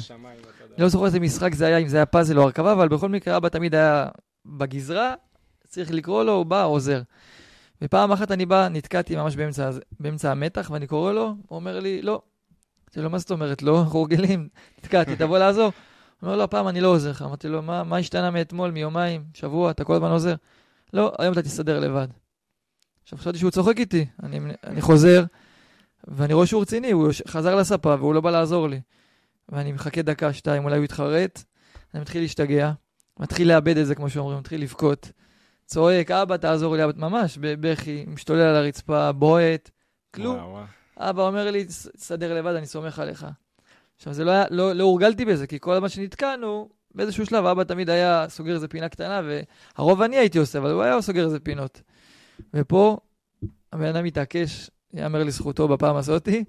[0.77, 3.37] לא זוכר איזה משחק זה היה, אם זה היה פאזל או הרכבה, אבל בכל מקרה,
[3.37, 4.07] אבא תמיד היה
[4.45, 5.13] בגזרה,
[5.67, 7.01] צריך לקרוא לו, הוא בא, עוזר.
[7.81, 12.01] ופעם אחת אני בא, נתקעתי ממש באמצע, באמצע המתח, ואני קורא לו, הוא אומר לי,
[12.01, 12.21] לא.
[12.87, 13.81] אמרתי לו, מה זאת אומרת, לא?
[13.81, 14.47] אנחנו רגילים,
[14.79, 15.63] נתקעתי, תבוא לעזור.
[15.63, 15.71] הוא
[16.21, 17.21] אומר לו, הפעם אני לא עוזר לך.
[17.21, 20.35] אמרתי לו, מה, מה השתנה מאתמול, מיומיים, שבוע, אתה כל הזמן עוזר?
[20.93, 22.07] לא, היום אתה תסתדר לבד.
[23.03, 25.23] עכשיו חשבתי שהוא צוחק איתי, אני, אני חוזר,
[26.07, 28.81] ואני רואה שהוא רציני, הוא חזר לספה והוא לא בא לעזור לי.
[29.49, 31.43] ואני מחכה דקה, שתיים, אולי הוא יתחרט,
[31.93, 32.71] אני מתחיל להשתגע,
[33.19, 35.11] מתחיל לאבד את זה, כמו שאומרים, מתחיל לבכות.
[35.65, 39.69] צועק, אבא, תעזור לי, ממש, בבכי, משתולל על הרצפה, בועט,
[40.13, 40.37] כלום.
[40.37, 40.65] וואו, וואו.
[40.97, 43.27] אבא אומר לי, תסדר לבד, אני סומך עליך.
[43.95, 47.63] עכשיו, זה לא היה, לא, לא הורגלתי בזה, כי כל הזמן שנתקענו, באיזשהו שלב אבא
[47.63, 49.21] תמיד היה סוגר איזה פינה קטנה,
[49.77, 51.81] והרוב אני הייתי עושה, אבל הוא היה סוגר איזה פינות.
[52.53, 52.97] ופה
[53.73, 56.43] הבן אדם מתעקש, יאמר לזכותו בפעם הזאתי,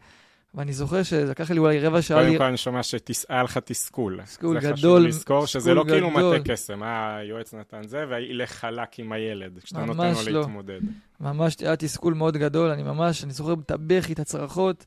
[0.54, 2.24] ואני זוכר שזה לקח לי אולי רבע שעה...
[2.24, 4.20] קודם כל אני שומע שהיה לך תסכול.
[4.22, 4.70] תסכול גדול.
[4.70, 9.58] זה חשוב לזכור שזה לא כאילו מטה קסם, היועץ נתן זה, וילך חלק עם הילד,
[9.58, 10.40] כשאתה נותן לו לא.
[10.40, 10.80] להתמודד.
[11.20, 14.86] ממש היה תסכול מאוד גדול, אני ממש, אני זוכר את הבכי, את הצרחות,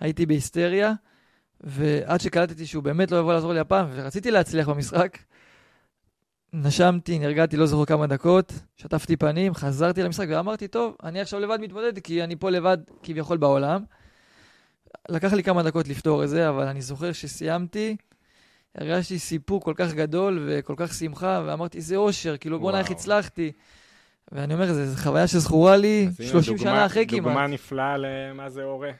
[0.00, 0.92] הייתי בהיסטריה,
[1.60, 5.18] ועד שקלטתי שהוא באמת לא יבוא לעזור לי הפעם, ורציתי להצליח במשחק,
[6.52, 11.58] נשמתי, נרגעתי לא זוכר כמה דקות, שטפתי פנים, חזרתי למשחק ואמרתי, טוב, אני עכשיו לבד
[11.60, 13.84] מתמודד, כי אני פה לבד כביכול בעולם.
[15.08, 17.96] לקח לי כמה דקות לפתור את זה, אבל אני זוכר שסיימתי,
[18.74, 23.52] הרגשתי סיפור כל כך גדול וכל כך שמחה, ואמרתי, איזה אושר, כאילו, בואנה, איך הצלחתי.
[24.32, 27.34] ואני אומר, זו חוויה שזכורה לי 30 דוגמה, שנה אחרי דוגמה כמעט.
[27.34, 28.90] דוגמה נפלאה למה זה הורה.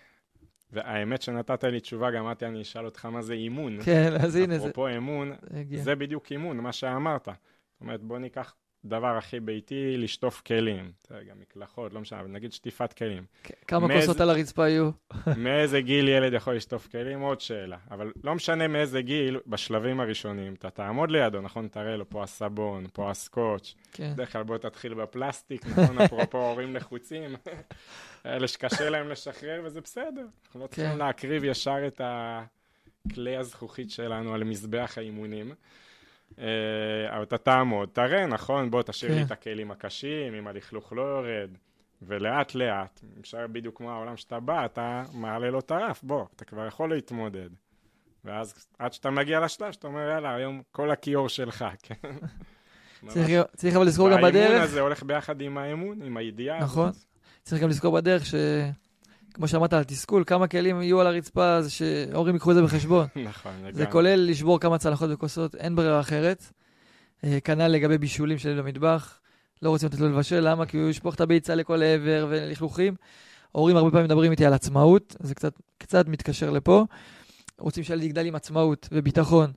[0.73, 3.83] והאמת שנתת לי תשובה, גם אמרתי, אני אשאל אותך מה זה אימון.
[3.83, 4.65] כן, אז הנה זה.
[4.65, 5.33] אפרופו אמון,
[5.75, 7.25] זה בדיוק אימון, מה שאמרת.
[7.25, 8.55] זאת אומרת, בוא ניקח
[8.89, 10.93] דבר הכי ביתי, לשטוף כלים.
[11.29, 13.25] גם מקלחות, לא משנה, אבל נגיד שטיפת כלים.
[13.69, 14.91] כמה מאיזה- כוסות על הרצפה יהיו?
[15.37, 17.21] מאיזה גיל ילד יכול לשטוף כלים?
[17.21, 17.77] עוד שאלה.
[17.91, 21.69] אבל לא משנה מאיזה גיל, בשלבים הראשונים, אתה תעמוד לידו, נכון?
[21.69, 23.75] תראה לו פה הסבון, פה הסקוץ'.
[23.93, 24.13] כן.
[24.15, 25.99] בדרך כלל בוא תתחיל בפלסטיק, נכון?
[25.99, 27.37] אפרופו הורים לחוצים.
[28.27, 30.27] אלה שקשה להם לשחרר, וזה בסדר.
[30.47, 30.99] אנחנו לא צריכים כן.
[30.99, 35.53] להקריב ישר את הכלי הזכוכית שלנו על מזבח האימונים.
[36.39, 36.45] אה,
[37.17, 38.71] אבל אתה תעמוד, תראה, נכון?
[38.71, 39.27] בוא תשאיר לי כן.
[39.27, 41.51] את הכלים הקשים, אם הלכלוך לא יורד.
[42.03, 46.45] ולאט לאט, אפשר בדיוק כמו העולם שאתה בא, אתה מעלה לו את הרף, בוא, אתה
[46.45, 47.49] כבר יכול להתמודד.
[48.25, 52.11] ואז עד שאתה מגיע לשלב, שאתה אומר, יאללה, היום כל הכיור שלך, כן?
[53.57, 56.61] צריך אבל לזכור גם בדרך, הזה הולך ביחד עם האמון, עם הידיעה.
[56.61, 56.91] נכון.
[57.43, 58.35] צריך גם לזכור בדרך ש...
[59.37, 63.07] כמו שאמרת על תסכול, כמה כלים יהיו על הרצפה, אז שהורים ייקחו את זה בחשבון.
[63.25, 63.73] נכון, לגמרי.
[63.73, 66.45] זה כולל לשבור כמה צלחות וכוסות, אין ברירה אחרת.
[67.25, 69.19] אה, כנ"ל לגבי בישולים שלי במטבח.
[69.63, 70.67] לא רוצים לתת לו לבשל, למה?
[70.67, 72.95] כי הוא ישפוך את הביצה לכל עבר ולכלוכים.
[73.53, 76.85] הורים הרבה פעמים מדברים איתי על עצמאות, זה קצת, קצת מתקשר לפה.
[77.59, 79.53] רוצים שהילד יגדל עם עצמאות וביטחון,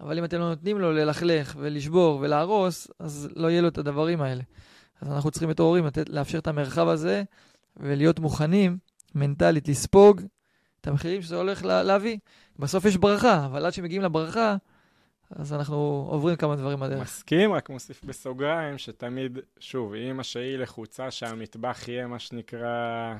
[0.00, 4.22] אבל אם אתם לא נותנים לו ללכלך ולשבור ולהרוס, אז לא יהיה לו את הדברים
[4.22, 4.42] האלה.
[5.00, 7.22] אז אנחנו צריכים את ההורים לתת, לאפשר את המרחב הזה
[7.76, 8.78] ולהיות מוכנים
[9.14, 10.20] מנטלית לספוג
[10.80, 12.18] את המחירים שזה הולך לה, להביא.
[12.58, 14.56] בסוף יש ברכה, אבל עד שמגיעים לברכה,
[15.30, 17.02] אז אנחנו עוברים כמה דברים בדרך.
[17.02, 23.14] מסכים, רק מוסיף בסוגריים, שתמיד, שוב, אמא שהיא לחוצה שהמטבח יהיה מה שנקרא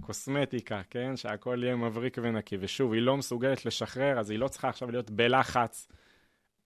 [0.00, 1.16] קוסמטיקה, כן?
[1.16, 2.56] שהכל יהיה מבריק ונקי.
[2.60, 5.88] ושוב, היא לא מסוגלת לשחרר, אז היא לא צריכה עכשיו להיות בלחץ.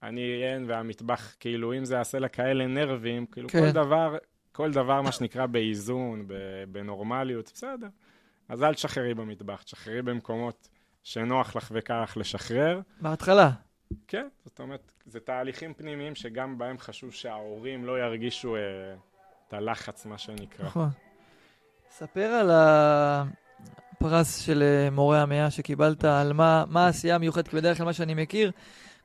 [0.03, 3.61] אני אין, והמטבח, כאילו, אם זה יעשה לה כאלה נרבים, כאילו, כן.
[3.61, 4.17] כל דבר,
[4.53, 6.29] כל דבר, מה שנקרא, באיזון,
[6.69, 7.89] בנורמליות, בסדר.
[8.49, 10.69] אז אל תשחררי במטבח, תשחררי במקומות
[11.03, 12.81] שנוח לך לך לשחרר.
[13.01, 13.51] בהתחלה.
[14.09, 18.61] כן, זאת אומרת, זה תהליכים פנימיים שגם בהם חשוב שההורים לא ירגישו אה,
[19.49, 20.67] את הלחץ, מה שנקרא.
[20.67, 20.89] נכון.
[21.91, 27.77] ספר על הפרס של אה, מורה המאה שקיבלת, על מה, מה העשייה המיוחדת, כי בדרך
[27.77, 28.51] כלל מה שאני מכיר,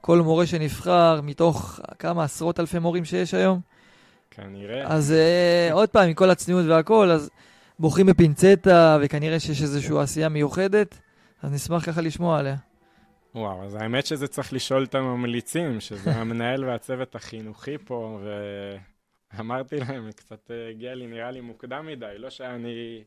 [0.01, 3.61] כל מורה שנבחר מתוך כמה עשרות אלפי מורים שיש היום,
[4.37, 4.87] כנראה.
[4.87, 7.29] אז אה, עוד פעם, עם כל הצניעות והכל, אז
[7.79, 10.99] בוחרים בפינצטה, וכנראה שיש איזושהי עשייה מיוחדת,
[11.41, 12.55] אז נשמח ככה לשמוע עליה.
[13.35, 18.19] וואו, אז האמת שזה צריך לשאול את הממליצים, שזה המנהל והצוות החינוכי פה,
[19.33, 23.03] ואמרתי להם, קצת אה, הגיע לי, נראה לי מוקדם מדי, לא שאני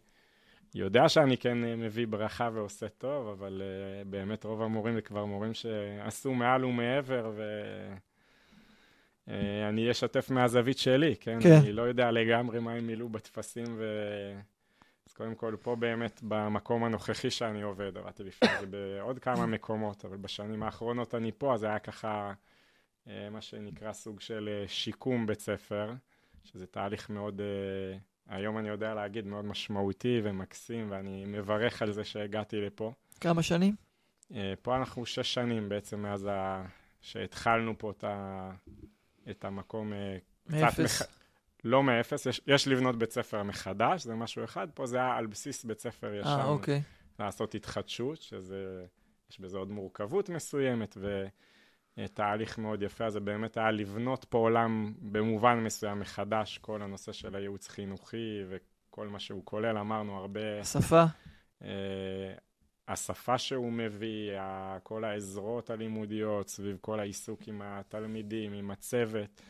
[0.74, 5.24] יודע שאני כן אה, מביא ברכה ועושה טוב, אבל אה, באמת רוב המורים זה כבר
[5.24, 7.42] מורים שעשו מעל ומעבר, ו...
[9.30, 11.38] אה, אני אשתף מהזווית שלי, כן?
[11.42, 11.58] כן.
[11.62, 13.84] אני לא יודע לגמרי מה הם מילאו בטפסים, ו...
[15.06, 20.04] אז קודם כל, פה באמת, במקום הנוכחי שאני עובד, עבדתי לפני זה בעוד כמה מקומות,
[20.04, 22.32] אבל בשנים האחרונות אני פה, אז היה ככה,
[23.08, 25.92] אה, מה שנקרא סוג של אה, שיקום בית ספר,
[26.44, 27.40] שזה תהליך מאוד,
[28.28, 32.92] היום אני יודע להגיד, מאוד משמעותי ומקסים, ואני מברך על זה שהגעתי לפה.
[33.20, 33.74] כמה שנים?
[34.62, 36.64] פה אנחנו שש שנים בעצם מאז ה...
[37.00, 38.50] שהתחלנו פה את, ה...
[39.30, 41.02] את המקום אה, מאפס.
[41.02, 41.08] מח-
[41.64, 45.26] לא מאפס, יש, יש לבנות בית ספר מחדש, זה משהו אחד, פה זה היה על
[45.26, 46.82] בסיס בית ספר ישן, אה, אוקיי.
[47.18, 48.84] לעשות התחדשות, שזה,
[49.30, 50.96] יש בזה עוד מורכבות מסוימת
[51.98, 57.12] ותהליך מאוד יפה, אז זה באמת היה לבנות פה עולם במובן מסוים מחדש, כל הנושא
[57.12, 60.64] של הייעוץ חינוכי וכל מה שהוא כולל, אמרנו הרבה...
[60.64, 61.04] שפה?
[62.90, 64.32] השפה שהוא מביא,
[64.82, 69.42] כל העזרות הלימודיות סביב כל העיסוק עם התלמידים, עם הצוות,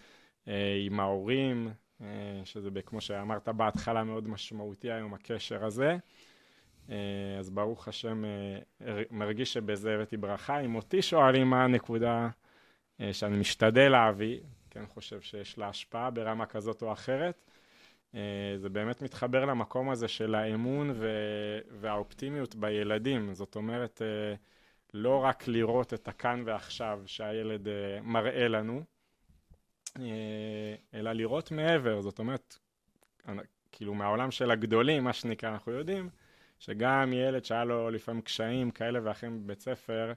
[0.49, 1.69] אה, עם ההורים,
[2.03, 5.97] אה, שזה, כמו שאמרת בהתחלה, מאוד משמעותי היום, הקשר הזה.
[6.91, 6.97] אה,
[7.39, 8.25] אז ברוך השם,
[9.11, 10.61] מרגיש שבזה הבאתי ברכה.
[10.61, 12.29] אם אותי שואלים מה הנקודה
[13.13, 17.50] שאני משתדל להביא, כן חושב שיש לה השפעה ברמה כזאת או אחרת,
[18.57, 23.35] זה באמת מתחבר למקום הזה של האמון ו- והאופטימיות בילדים.
[23.35, 24.35] זאת אומרת, אה,
[24.95, 28.83] לא רק לראות את הכאן ועכשיו שהילד אה, מראה לנו,
[29.99, 32.01] אה, אלא לראות מעבר.
[32.01, 32.59] זאת אומרת,
[33.73, 36.09] כאילו מהעולם של הגדולים, מה שנקרא, אנחנו יודעים
[36.59, 40.13] שגם ילד שהיה לו לפעמים קשיים כאלה ואחרים בבית ספר,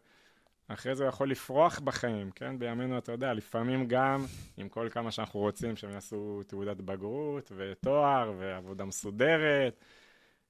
[0.74, 2.60] אחרי זה הוא יכול לפרוח בחיים, כן?
[2.60, 4.26] בימינו, אתה יודע, לפעמים גם,
[4.58, 9.80] עם כל כמה שאנחנו רוצים שהם יעשו תעודת בגרות ותואר ועבודה מסודרת,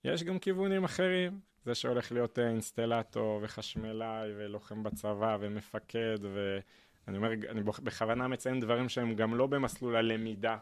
[0.04, 1.40] יש גם כיוונים אחרים.
[1.66, 8.90] זה שהולך להיות אה, אינסטלטור וחשמלאי ולוחם בצבא ומפקד, ואני אומר, אני בכוונה מציין דברים
[8.90, 10.58] שהם גם לא במסלול הלמידה,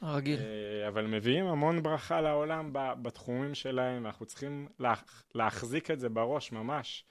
[0.00, 0.38] הרגיל.
[0.40, 6.52] אה, אבל מביאים המון ברכה לעולם בתחומים שלהם, ואנחנו צריכים להח- להחזיק את זה בראש
[6.52, 7.04] ממש,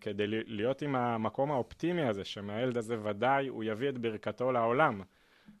[0.00, 5.02] כדי ל- להיות עם המקום האופטימי הזה, שמהילד הזה ודאי הוא יביא את ברכתו לעולם.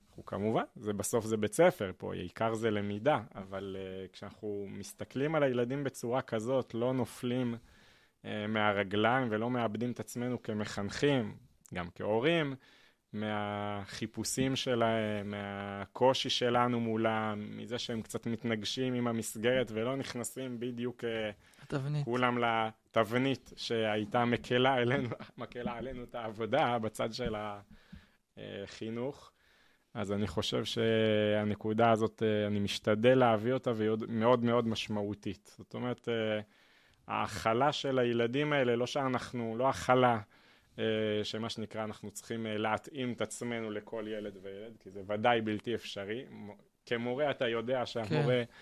[0.08, 5.34] אנחנו כמובן, זה בסוף זה בית ספר פה, העיקר זה למידה, אבל uh, כשאנחנו מסתכלים
[5.34, 11.34] על הילדים בצורה כזאת, לא נופלים uh, מהרגליים ולא מאבדים את עצמנו כמחנכים,
[11.74, 12.54] גם כהורים,
[13.12, 21.04] מהחיפושים שלהם, מהקושי שלנו מולם, מזה שהם קצת מתנגשים עם המסגרת ולא נכנסים בדיוק
[21.72, 22.04] התבנית.
[22.04, 25.08] כולם לתבנית שהייתה מקלה עלינו,
[25.38, 27.34] מקלה עלינו את העבודה בצד של
[28.36, 29.32] החינוך.
[29.94, 35.54] אז אני חושב שהנקודה הזאת, אני משתדל להביא אותה והיא מאוד מאוד משמעותית.
[35.58, 36.08] זאת אומרת,
[37.06, 40.20] ההכלה של הילדים האלה, לא שאנחנו, לא הכלה,
[41.22, 46.24] שמה שנקרא, אנחנו צריכים להתאים את עצמנו לכל ילד וילד, כי זה ודאי בלתי אפשרי.
[46.86, 48.44] כמורה אתה יודע שהמורה...
[48.44, 48.52] כן.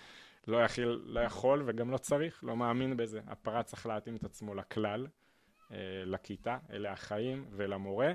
[0.47, 3.21] לא, יכיל, לא יכול וגם לא צריך, לא מאמין בזה.
[3.27, 5.07] הפרט צריך להתאים את עצמו לכלל,
[5.71, 8.13] אה, לכיתה, אלה החיים ולמורה.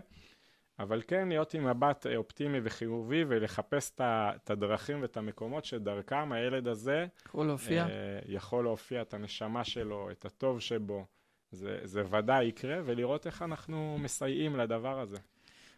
[0.79, 7.07] אבל כן להיות עם מבט אופטימי וחיובי ולחפש את הדרכים ואת המקומות שדרכם הילד הזה
[7.27, 11.05] יכול להופיע, אה, יכול להופיע את הנשמה שלו, את הטוב שבו.
[11.51, 15.17] זה, זה ודאי יקרה, ולראות איך אנחנו מסייעים לדבר הזה.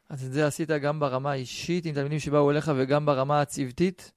[0.09, 4.13] אז את זה עשית גם ברמה האישית עם תלמידים שבאו אליך וגם ברמה הצוותית?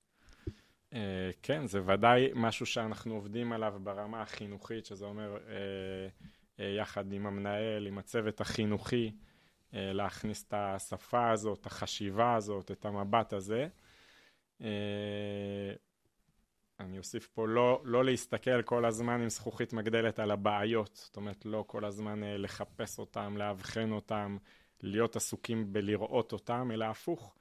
[0.91, 0.93] Uh,
[1.41, 5.49] כן, זה ודאי משהו שאנחנו עובדים עליו ברמה החינוכית, שזה אומר uh,
[6.57, 9.11] uh, יחד עם המנהל, עם הצוות החינוכי,
[9.73, 13.67] להכניס את השפה הזאת, את החשיבה הזאת, את המבט הזה.
[16.79, 21.45] אני אוסיף פה לא, לא להסתכל כל הזמן עם זכוכית מגדלת על הבעיות, זאת אומרת
[21.45, 24.37] לא כל הזמן לחפש אותם, לאבחן אותם,
[24.81, 27.35] להיות עסוקים בלראות אותם, אלא הפוך.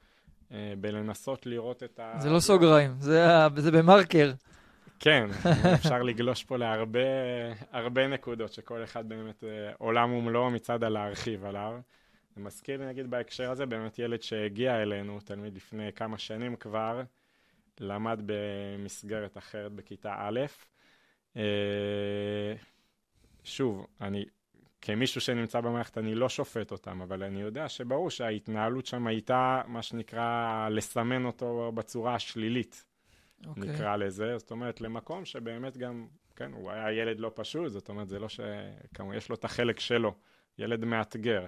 [0.52, 2.14] אה, בלנסות לראות את ה...
[2.18, 4.32] זה לא סוגריים, זה, זה במרקר.
[5.00, 5.28] כן,
[5.74, 11.80] אפשר לגלוש פה להרבה נקודות, שכל אחד באמת אה, עולם ומלואו מצד הלהרחיב עליו.
[12.36, 17.02] זה מזכיר לי, נגיד, בהקשר הזה, באמת ילד שהגיע אלינו, תלמיד לפני כמה שנים כבר,
[17.80, 20.40] למד במסגרת אחרת בכיתה א'.
[21.36, 22.54] אה,
[23.44, 24.24] שוב, אני
[24.83, 29.83] כמישהו שנמצא במערכת אני לא שופט אותם, אבל אני יודע שברור שההתנהלות שם הייתה, מה
[29.83, 32.85] שנקרא, לסמן אותו בצורה השלילית,
[33.43, 33.49] okay.
[33.49, 33.62] אוקיי.
[33.62, 34.38] נקרא לזה.
[34.38, 38.29] זאת אומרת, למקום שבאמת גם, כן, הוא היה ילד לא פשוט, זאת אומרת, זה לא
[38.29, 38.40] ש...
[38.95, 40.14] כמובן, יש לו את החלק שלו,
[40.59, 41.47] ילד מאתגר.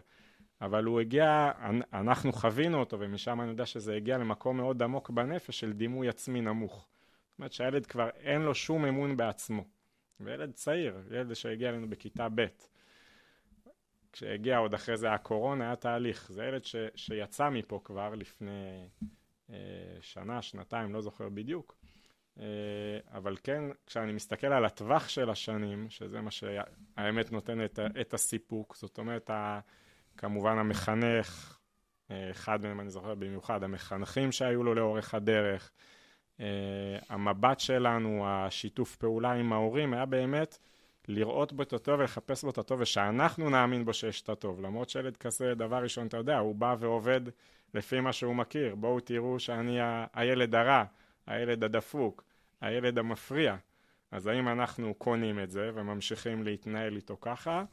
[0.60, 1.50] אבל הוא הגיע,
[1.92, 6.40] אנחנו חווינו אותו, ומשם אני יודע שזה הגיע למקום מאוד עמוק בנפש של דימוי עצמי
[6.40, 6.74] נמוך.
[6.74, 9.64] זאת אומרת שהילד כבר אין לו שום אמון בעצמו.
[10.20, 12.46] וילד צעיר, ילד שהגיע אלינו בכיתה ב'.
[14.12, 16.32] כשהגיע עוד אחרי זה הקורונה, היה תהליך.
[16.32, 18.88] זה ילד ש, שיצא מפה כבר לפני
[19.50, 19.56] אה,
[20.00, 21.76] שנה, שנתיים, לא זוכר בדיוק.
[22.40, 28.14] אה, אבל כן, כשאני מסתכל על הטווח של השנים, שזה מה שהאמת נותן את, את
[28.14, 29.60] הסיפוק, זאת אומרת, ה,
[30.16, 31.58] כמובן המחנך,
[32.10, 35.70] אה, אחד מהם אני זוכר במיוחד, המחנכים שהיו לו לאורך הדרך,
[36.40, 40.58] אה, המבט שלנו, השיתוף פעולה עם ההורים, היה באמת
[41.08, 44.60] לראות בו את הטוב ולחפש בו את הטוב, ושאנחנו נאמין בו שיש את הטוב.
[44.60, 47.20] למרות שילד כזה, דבר ראשון, אתה יודע, הוא בא ועובד
[47.74, 48.74] לפי מה שהוא מכיר.
[48.74, 50.84] בואו תראו שאני ה- הילד הרע,
[51.26, 52.24] הילד הדפוק,
[52.60, 53.56] הילד המפריע.
[54.10, 57.64] אז האם אנחנו קונים את זה וממשיכים להתנהל איתו ככה,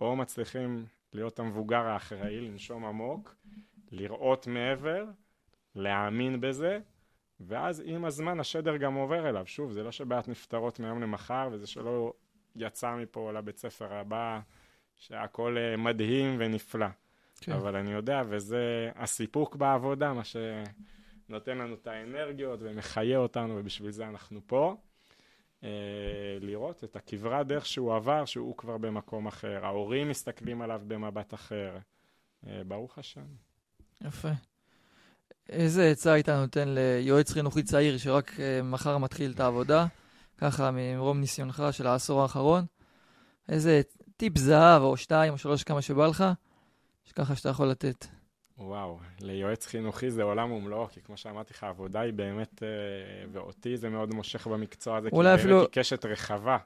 [0.00, 3.34] או מצליחים להיות המבוגר האחראי, לנשום עמוק,
[3.92, 5.04] לראות מעבר,
[5.74, 6.78] להאמין בזה,
[7.40, 9.46] ואז עם הזמן השדר גם עובר אליו.
[9.46, 12.12] שוב, זה לא שבעיות נפתרות מהיום למחר, וזה שלא
[12.56, 14.40] יצא מפה לבית ספר הבא,
[14.96, 16.86] שהכל אה, מדהים ונפלא.
[17.40, 17.52] כן.
[17.52, 24.08] אבל אני יודע, וזה הסיפוק בעבודה, מה שנותן לנו את האנרגיות ומחיה אותנו, ובשביל זה
[24.08, 24.76] אנחנו פה.
[25.64, 25.68] אה,
[26.40, 29.64] לראות את הכברת דרך שהוא עבר, שהוא כבר במקום אחר.
[29.64, 31.78] ההורים מסתכלים עליו במבט אחר.
[32.46, 33.26] אה, ברוך השם.
[34.04, 34.28] יפה.
[35.48, 38.32] איזה עצה היית נותן ליועץ חינוכי צעיר שרק
[38.64, 39.86] מחר מתחיל את העבודה?
[40.42, 42.64] ככה ממרום ניסיונך של העשור האחרון,
[43.48, 43.80] איזה
[44.16, 46.24] טיפ זהב או שתיים או שלוש כמה שבא לך,
[47.04, 48.06] שככה שאתה יכול לתת.
[48.58, 52.68] וואו, ליועץ חינוכי זה עולם ומלואו, כי כמו שאמרתי לך, העבודה היא באמת, אה,
[53.32, 55.56] ואותי זה מאוד מושך במקצוע הזה, כי אפילו...
[55.56, 56.56] באמת היא קשת רחבה.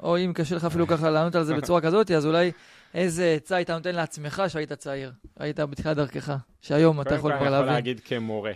[0.00, 2.52] או אם קשה לך אפילו ככה לענות על זה בצורה כזאת, אז אולי
[2.94, 7.50] איזה עצה היית נותן לעצמך שהיית צעיר, היית בתחילת דרכך, שהיום אתה יכול כבר להבין.
[7.50, 8.52] קודם כל אני יכול להגיד כמורה.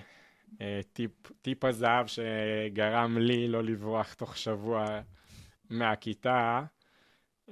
[0.61, 1.11] אה, טיפ,
[1.43, 5.01] טיפ הזהב שגרם לי לא לברוח תוך שבוע
[5.71, 6.63] מהכיתה,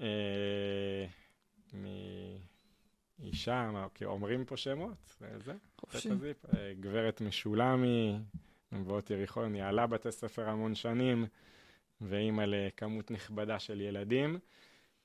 [0.00, 1.06] אה,
[3.18, 6.08] מאישה, כי אומרים פה שמות, זה, חופשי.
[6.56, 8.18] אה, גברת משולמי,
[8.72, 11.26] מבואות יריחו, ניהלה בתי ספר המון שנים,
[12.00, 14.38] ואימא לכמות נכבדה של ילדים.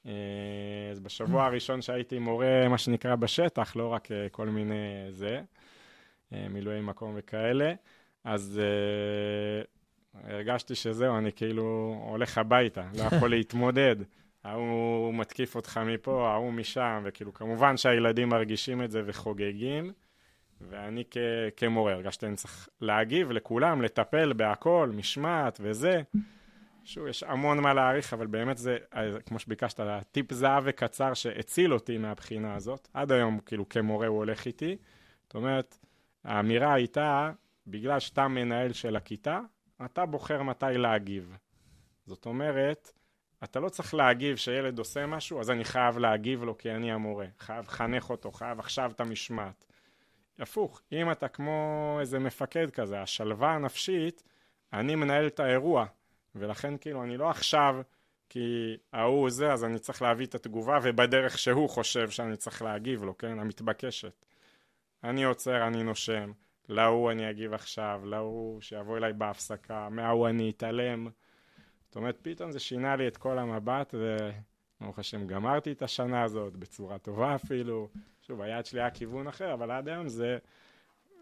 [0.05, 0.11] אה,
[0.91, 5.41] אז בשבוע הראשון שהייתי מורה, מה שנקרא, בשטח, לא רק כל מיני זה,
[6.31, 7.73] מילואי מקום וכאלה.
[8.23, 9.67] אז uh,
[10.23, 13.95] הרגשתי שזהו, אני כאילו הולך הביתה, לא יכול להתמודד.
[14.43, 19.91] ההוא מתקיף אותך מפה, ההוא משם, וכאילו, כמובן שהילדים מרגישים את זה וחוגגים,
[20.61, 21.17] ואני כ-
[21.57, 26.01] כמורה הרגשתי שאני צריך להגיב לכולם, לטפל בהכל, משמעת וזה.
[26.83, 28.77] שוב, יש המון מה להעריך, אבל באמת זה,
[29.25, 29.79] כמו שביקשת,
[30.11, 32.87] טיפ זהב וקצר שהציל אותי מהבחינה הזאת.
[32.93, 34.77] עד היום, כאילו, כמורה הוא הולך איתי.
[35.23, 35.77] זאת אומרת,
[36.25, 37.31] האמירה הייתה,
[37.67, 39.39] בגלל שאתה מנהל של הכיתה,
[39.85, 41.37] אתה בוחר מתי להגיב.
[42.05, 42.91] זאת אומרת,
[43.43, 47.25] אתה לא צריך להגיב שילד עושה משהו, אז אני חייב להגיב לו כי אני המורה.
[47.39, 49.65] חייב לחנך אותו, חייב עכשיו את המשמעת.
[50.39, 54.23] הפוך, אם אתה כמו איזה מפקד כזה, השלווה הנפשית,
[54.73, 55.85] אני מנהל את האירוע.
[56.35, 57.75] ולכן כאילו אני לא עכשיו,
[58.29, 63.03] כי ההוא זה, אז אני צריך להביא את התגובה, ובדרך שהוא חושב שאני צריך להגיב
[63.03, 63.39] לו, כן?
[63.39, 64.25] המתבקשת.
[65.09, 66.31] אני עוצר, אני נושם.
[66.69, 71.07] להוא אני אגיב עכשיו, להוא שיבוא אליי בהפסקה, מההוא אני אתעלם.
[71.85, 76.57] זאת אומרת, פתאום זה שינה לי את כל המבט, וברוך השם גמרתי את השנה הזאת
[76.57, 77.89] בצורה טובה אפילו.
[78.21, 80.37] שוב, היעד שלי היה כיוון אחר, אבל עד היום זה,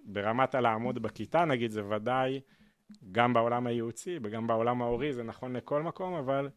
[0.06, 2.42] ברמת הלעמוד בכיתה נגיד, זה ודאי
[3.12, 6.50] גם בעולם הייעוצי וגם בעולם ההורי, זה נכון לכל מקום, אבל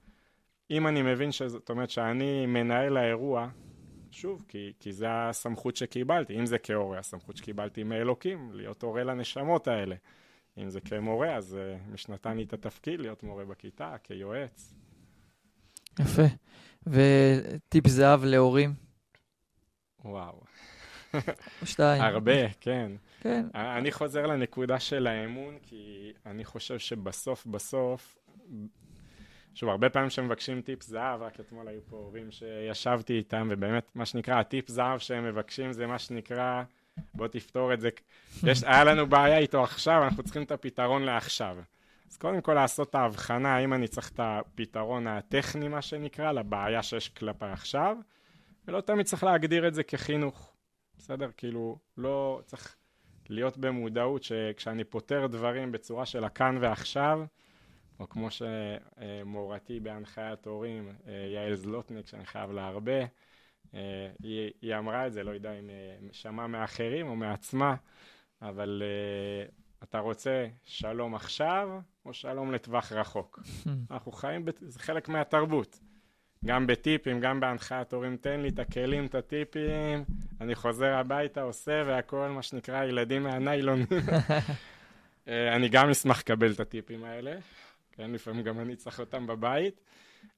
[0.71, 3.49] אם אני מבין שזאת אומרת שאני מנהל האירוע,
[4.11, 6.39] שוב, כי, כי זה הסמכות שקיבלתי.
[6.39, 9.97] אם זה כהורה, הסמכות שקיבלתי מאלוקים, להיות הורה לנשמות האלה.
[10.59, 14.75] אם זה כמורה, אז uh, מי שנתן לי את התפקיד להיות מורה בכיתה, כיועץ.
[16.01, 16.23] יפה.
[16.87, 18.75] וטיפ זהב להורים?
[20.05, 20.41] וואו.
[21.65, 22.03] שתיים.
[22.03, 22.93] הרבה, כן.
[23.21, 23.47] כן.
[23.55, 28.19] אני חוזר לנקודה של האמון, כי אני חושב שבסוף בסוף,
[29.57, 34.07] שוב, הרבה פעמים שמבקשים טיפ זהב, רק אתמול היו פה הורים שישבתי איתם, ובאמת, מה
[34.07, 36.63] שנקרא, הטיפ זהב שהם מבקשים זה מה שנקרא,
[37.15, 37.89] בוא תפתור את זה.
[38.43, 41.57] יש, היה לנו בעיה איתו עכשיו, אנחנו צריכים את הפתרון לעכשיו.
[42.11, 46.83] אז קודם כל לעשות את ההבחנה, האם אני צריך את הפתרון הטכני, מה שנקרא, לבעיה
[46.83, 47.97] שיש כלפי עכשיו,
[48.69, 50.53] ולא תמיד צריך להגדיר את זה כחינוך.
[50.99, 51.31] בסדר?
[51.37, 52.77] כאילו, לא צריך
[53.29, 57.21] להיות במודעות שכשאני פותר דברים בצורה של הכאן ועכשיו,
[58.01, 63.01] או כמו שמורתי בהנחיית הורים, אה, יעל זלוטניק, שאני חייב לה הרבה,
[63.75, 67.75] אה, היא, היא אמרה את זה, לא יודע אם אה, שמע מאחרים או מעצמה,
[68.43, 68.83] אבל
[69.83, 71.69] אתה רוצה שלום עכשיו
[72.07, 73.41] או שלום לטווח רחוק?
[73.91, 75.81] אנחנו חיים, זה חלק מהתרבות.
[76.45, 80.05] גם בטיפים, גם בהנחיית הורים, תן לי את הכלים, את הטיפים,
[80.41, 83.81] אני חוזר הביתה, עושה, והכל, מה שנקרא, ילדים מהניילון.
[85.57, 87.37] אני גם אשמח לקבל את הטיפים האלה,
[87.97, 89.81] כן, לפעמים גם אני צריך אותם בבית,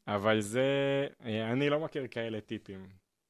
[0.07, 2.87] אבל זה, אה, אני לא מכיר כאלה טיפים.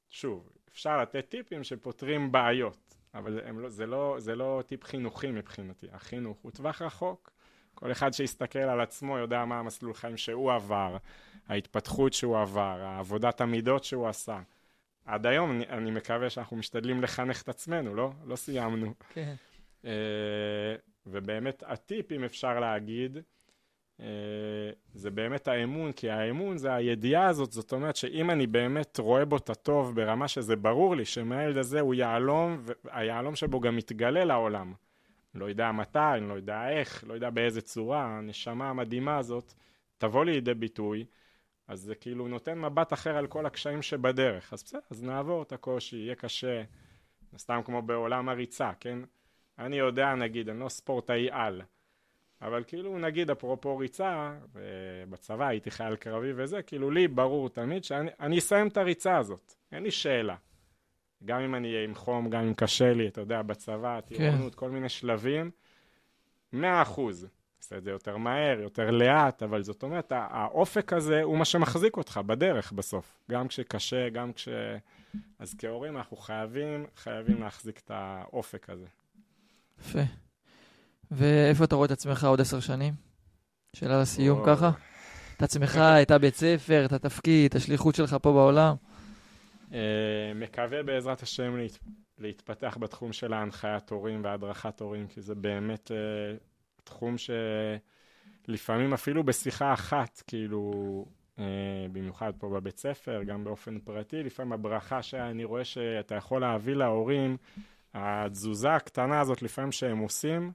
[0.09, 5.87] שוב, אפשר לתת טיפים שפותרים בעיות, אבל לא, זה, לא, זה לא טיפ חינוכי מבחינתי.
[5.91, 7.31] החינוך הוא טווח רחוק.
[7.75, 10.97] כל אחד שיסתכל על עצמו יודע מה המסלול חיים שהוא עבר,
[11.47, 14.41] ההתפתחות שהוא עבר, העבודת המידות שהוא עשה.
[15.05, 18.11] עד היום אני, אני מקווה שאנחנו משתדלים לחנך את עצמנו, לא?
[18.25, 18.93] לא סיימנו.
[19.09, 19.35] כן.
[19.81, 19.85] Uh,
[21.05, 23.17] ובאמת הטיפ, אם אפשר להגיד,
[24.93, 29.37] זה באמת האמון, כי האמון זה הידיעה הזאת, זאת אומרת שאם אני באמת רואה בו
[29.37, 34.73] את הטוב ברמה שזה ברור לי שמהילד הזה הוא יהלום, והיהלום שבו גם מתגלה לעולם.
[35.35, 39.53] לא יודע מתי, אני לא יודע איך, לא יודע באיזה צורה, הנשמה המדהימה הזאת
[39.97, 41.05] תבוא לידי ביטוי,
[41.67, 44.53] אז זה כאילו נותן מבט אחר על כל הקשיים שבדרך.
[44.53, 46.63] אז בסדר, אז נעבור את הקושי, יהיה קשה,
[47.37, 48.99] סתם כמו בעולם הריצה, כן?
[49.59, 51.61] אני יודע, נגיד, אני לא ספורטאי על,
[52.41, 54.33] אבל כאילו, נגיד, אפרופו ריצה,
[55.09, 59.83] בצבא הייתי חייל קרבי וזה, כאילו, לי ברור תמיד שאני אסיים את הריצה הזאת, אין
[59.83, 60.35] לי שאלה.
[61.25, 64.15] גם אם אני אהיה עם חום, גם אם קשה לי, אתה יודע, בצבא, כן.
[64.15, 64.59] טירונות, כן.
[64.59, 65.51] כל מיני שלבים,
[66.53, 67.27] מאה אחוז.
[67.57, 71.97] עושה את זה יותר מהר, יותר לאט, אבל זאת אומרת, האופק הזה הוא מה שמחזיק
[71.97, 73.19] אותך בדרך בסוף.
[73.31, 74.49] גם כשקשה, גם כש...
[75.39, 78.85] אז כהורים אנחנו חייבים, חייבים להחזיק את האופק הזה.
[79.79, 79.99] יפה.
[81.11, 82.93] ואיפה אתה רואה את עצמך עוד עשר שנים?
[83.75, 84.43] שאלה לסיום.
[84.45, 84.71] ככה?
[85.37, 88.75] את עצמך, את הבית ספר, את התפקיד, את השליחות שלך פה בעולם?
[89.73, 91.77] אה, מקווה בעזרת השם להת...
[92.17, 96.37] להתפתח בתחום של ההנחיית הורים והדרכת הורים, כי זה באמת אה,
[96.83, 97.15] תחום
[98.47, 101.05] שלפעמים אפילו בשיחה אחת, כאילו,
[101.39, 101.43] אה,
[101.91, 107.37] במיוחד פה בבית ספר, גם באופן פרטי, לפעמים הברכה שאני רואה שאתה יכול להביא להורים,
[107.93, 110.51] התזוזה הקטנה הזאת לפעמים שהם עושים,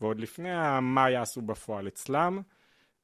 [0.00, 0.48] ועוד לפני
[0.82, 2.42] מה יעשו בפועל אצלם,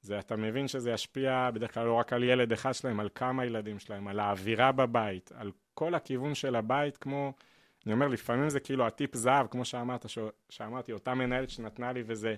[0.00, 3.44] זה אתה מבין שזה ישפיע בדרך כלל לא רק על ילד אחד שלהם, על כמה
[3.44, 7.32] ילדים שלהם, על האווירה בבית, על כל הכיוון של הבית, כמו
[7.86, 10.18] אני אומר, לפעמים זה כאילו הטיפ זהב, כמו שאמרת, ש...
[10.48, 12.34] שאמרתי, אותה מנהלת שנתנה לי וזה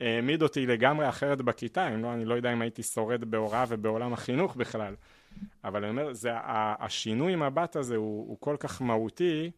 [0.00, 4.12] העמיד אותי לגמרי אחרת בכיתה, אם לא, אני לא יודע אם הייתי שורד בהוראה ובעולם
[4.12, 4.94] החינוך בכלל.
[5.64, 6.30] אבל אני אומר, זה,
[6.78, 9.50] השינוי מבט הזה הוא, הוא כל כך מהותי,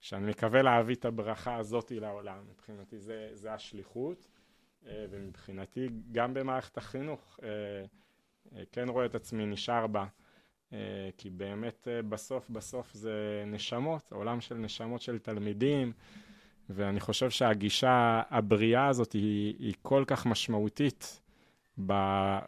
[0.00, 2.38] שאני מקווה להביא את הברכה הזאת לעולם.
[2.50, 4.28] מבחינתי זה, זה השליחות,
[4.86, 7.48] אה, ומבחינתי גם במערכת החינוך, אה,
[8.56, 10.06] אה, כן רואה את עצמי נשאר בה.
[11.18, 15.92] כי באמת בסוף בסוף זה נשמות, עולם של נשמות של תלמידים,
[16.70, 21.20] ואני חושב שהגישה הבריאה הזאת היא, היא כל כך משמעותית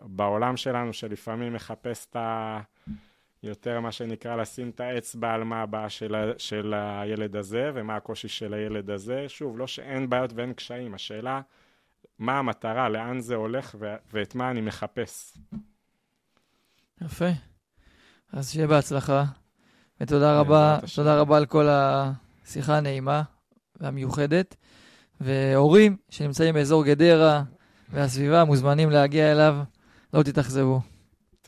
[0.05, 2.61] בעולם שלנו, שלפעמים מחפש את ה...
[3.43, 8.29] יותר מה שנקרא לשים את האצבע על מה הבעיה של, של הילד הזה ומה הקושי
[8.29, 9.25] של הילד הזה.
[9.29, 11.41] שוב, לא שאין בעיות ואין קשיים, השאלה
[12.19, 15.39] מה המטרה, לאן זה הולך ו- ואת מה אני מחפש.
[17.03, 17.29] יפה.
[18.33, 19.25] אז שיהיה בהצלחה,
[20.01, 23.23] ותודה רבה, תודה רבה על כל השיחה הנעימה
[23.77, 24.57] והמיוחדת.
[25.21, 27.43] והורים שנמצאים באזור גדרה
[27.91, 29.57] והסביבה מוזמנים להגיע אליו,
[30.15, 30.81] לא תתאכזבו.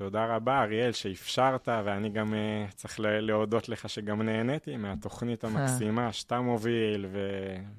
[0.00, 6.40] תודה רבה, אריאל, שאפשרת, ואני גם uh, צריך להודות לך שגם נהניתי מהתוכנית המקסימה שאתה
[6.40, 7.06] מוביל,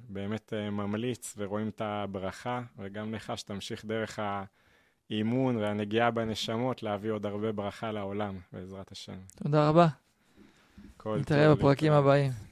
[0.10, 4.20] ובאמת uh, ממליץ, ורואים את הברכה, וגם לך שתמשיך דרך
[5.10, 9.18] האימון והנגיעה בנשמות להביא עוד הרבה ברכה לעולם, בעזרת השם.
[9.44, 9.88] תודה רבה.
[11.06, 12.51] נתראה בפרקים הבאים.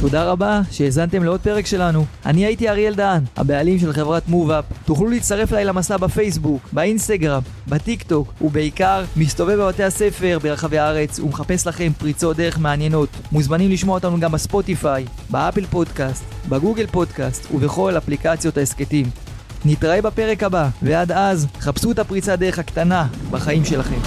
[0.00, 2.04] תודה רבה שהאזנתם לעוד פרק שלנו.
[2.26, 4.64] אני הייתי אריאל דהן, הבעלים של חברת מובאפ.
[4.84, 11.66] תוכלו להצטרף אליי למסע בפייסבוק, באינסטגרם, בטיק טוק, ובעיקר מסתובב בבתי הספר ברחבי הארץ ומחפש
[11.66, 13.08] לכם פריצות דרך מעניינות.
[13.32, 19.06] מוזמנים לשמוע אותנו גם בספוטיפיי, באפל פודקאסט, בגוגל פודקאסט ובכל אפליקציות ההסכתים.
[19.64, 24.00] נתראה בפרק הבא, ועד אז, חפשו את הפריצת דרך הקטנה בחיים שלכם.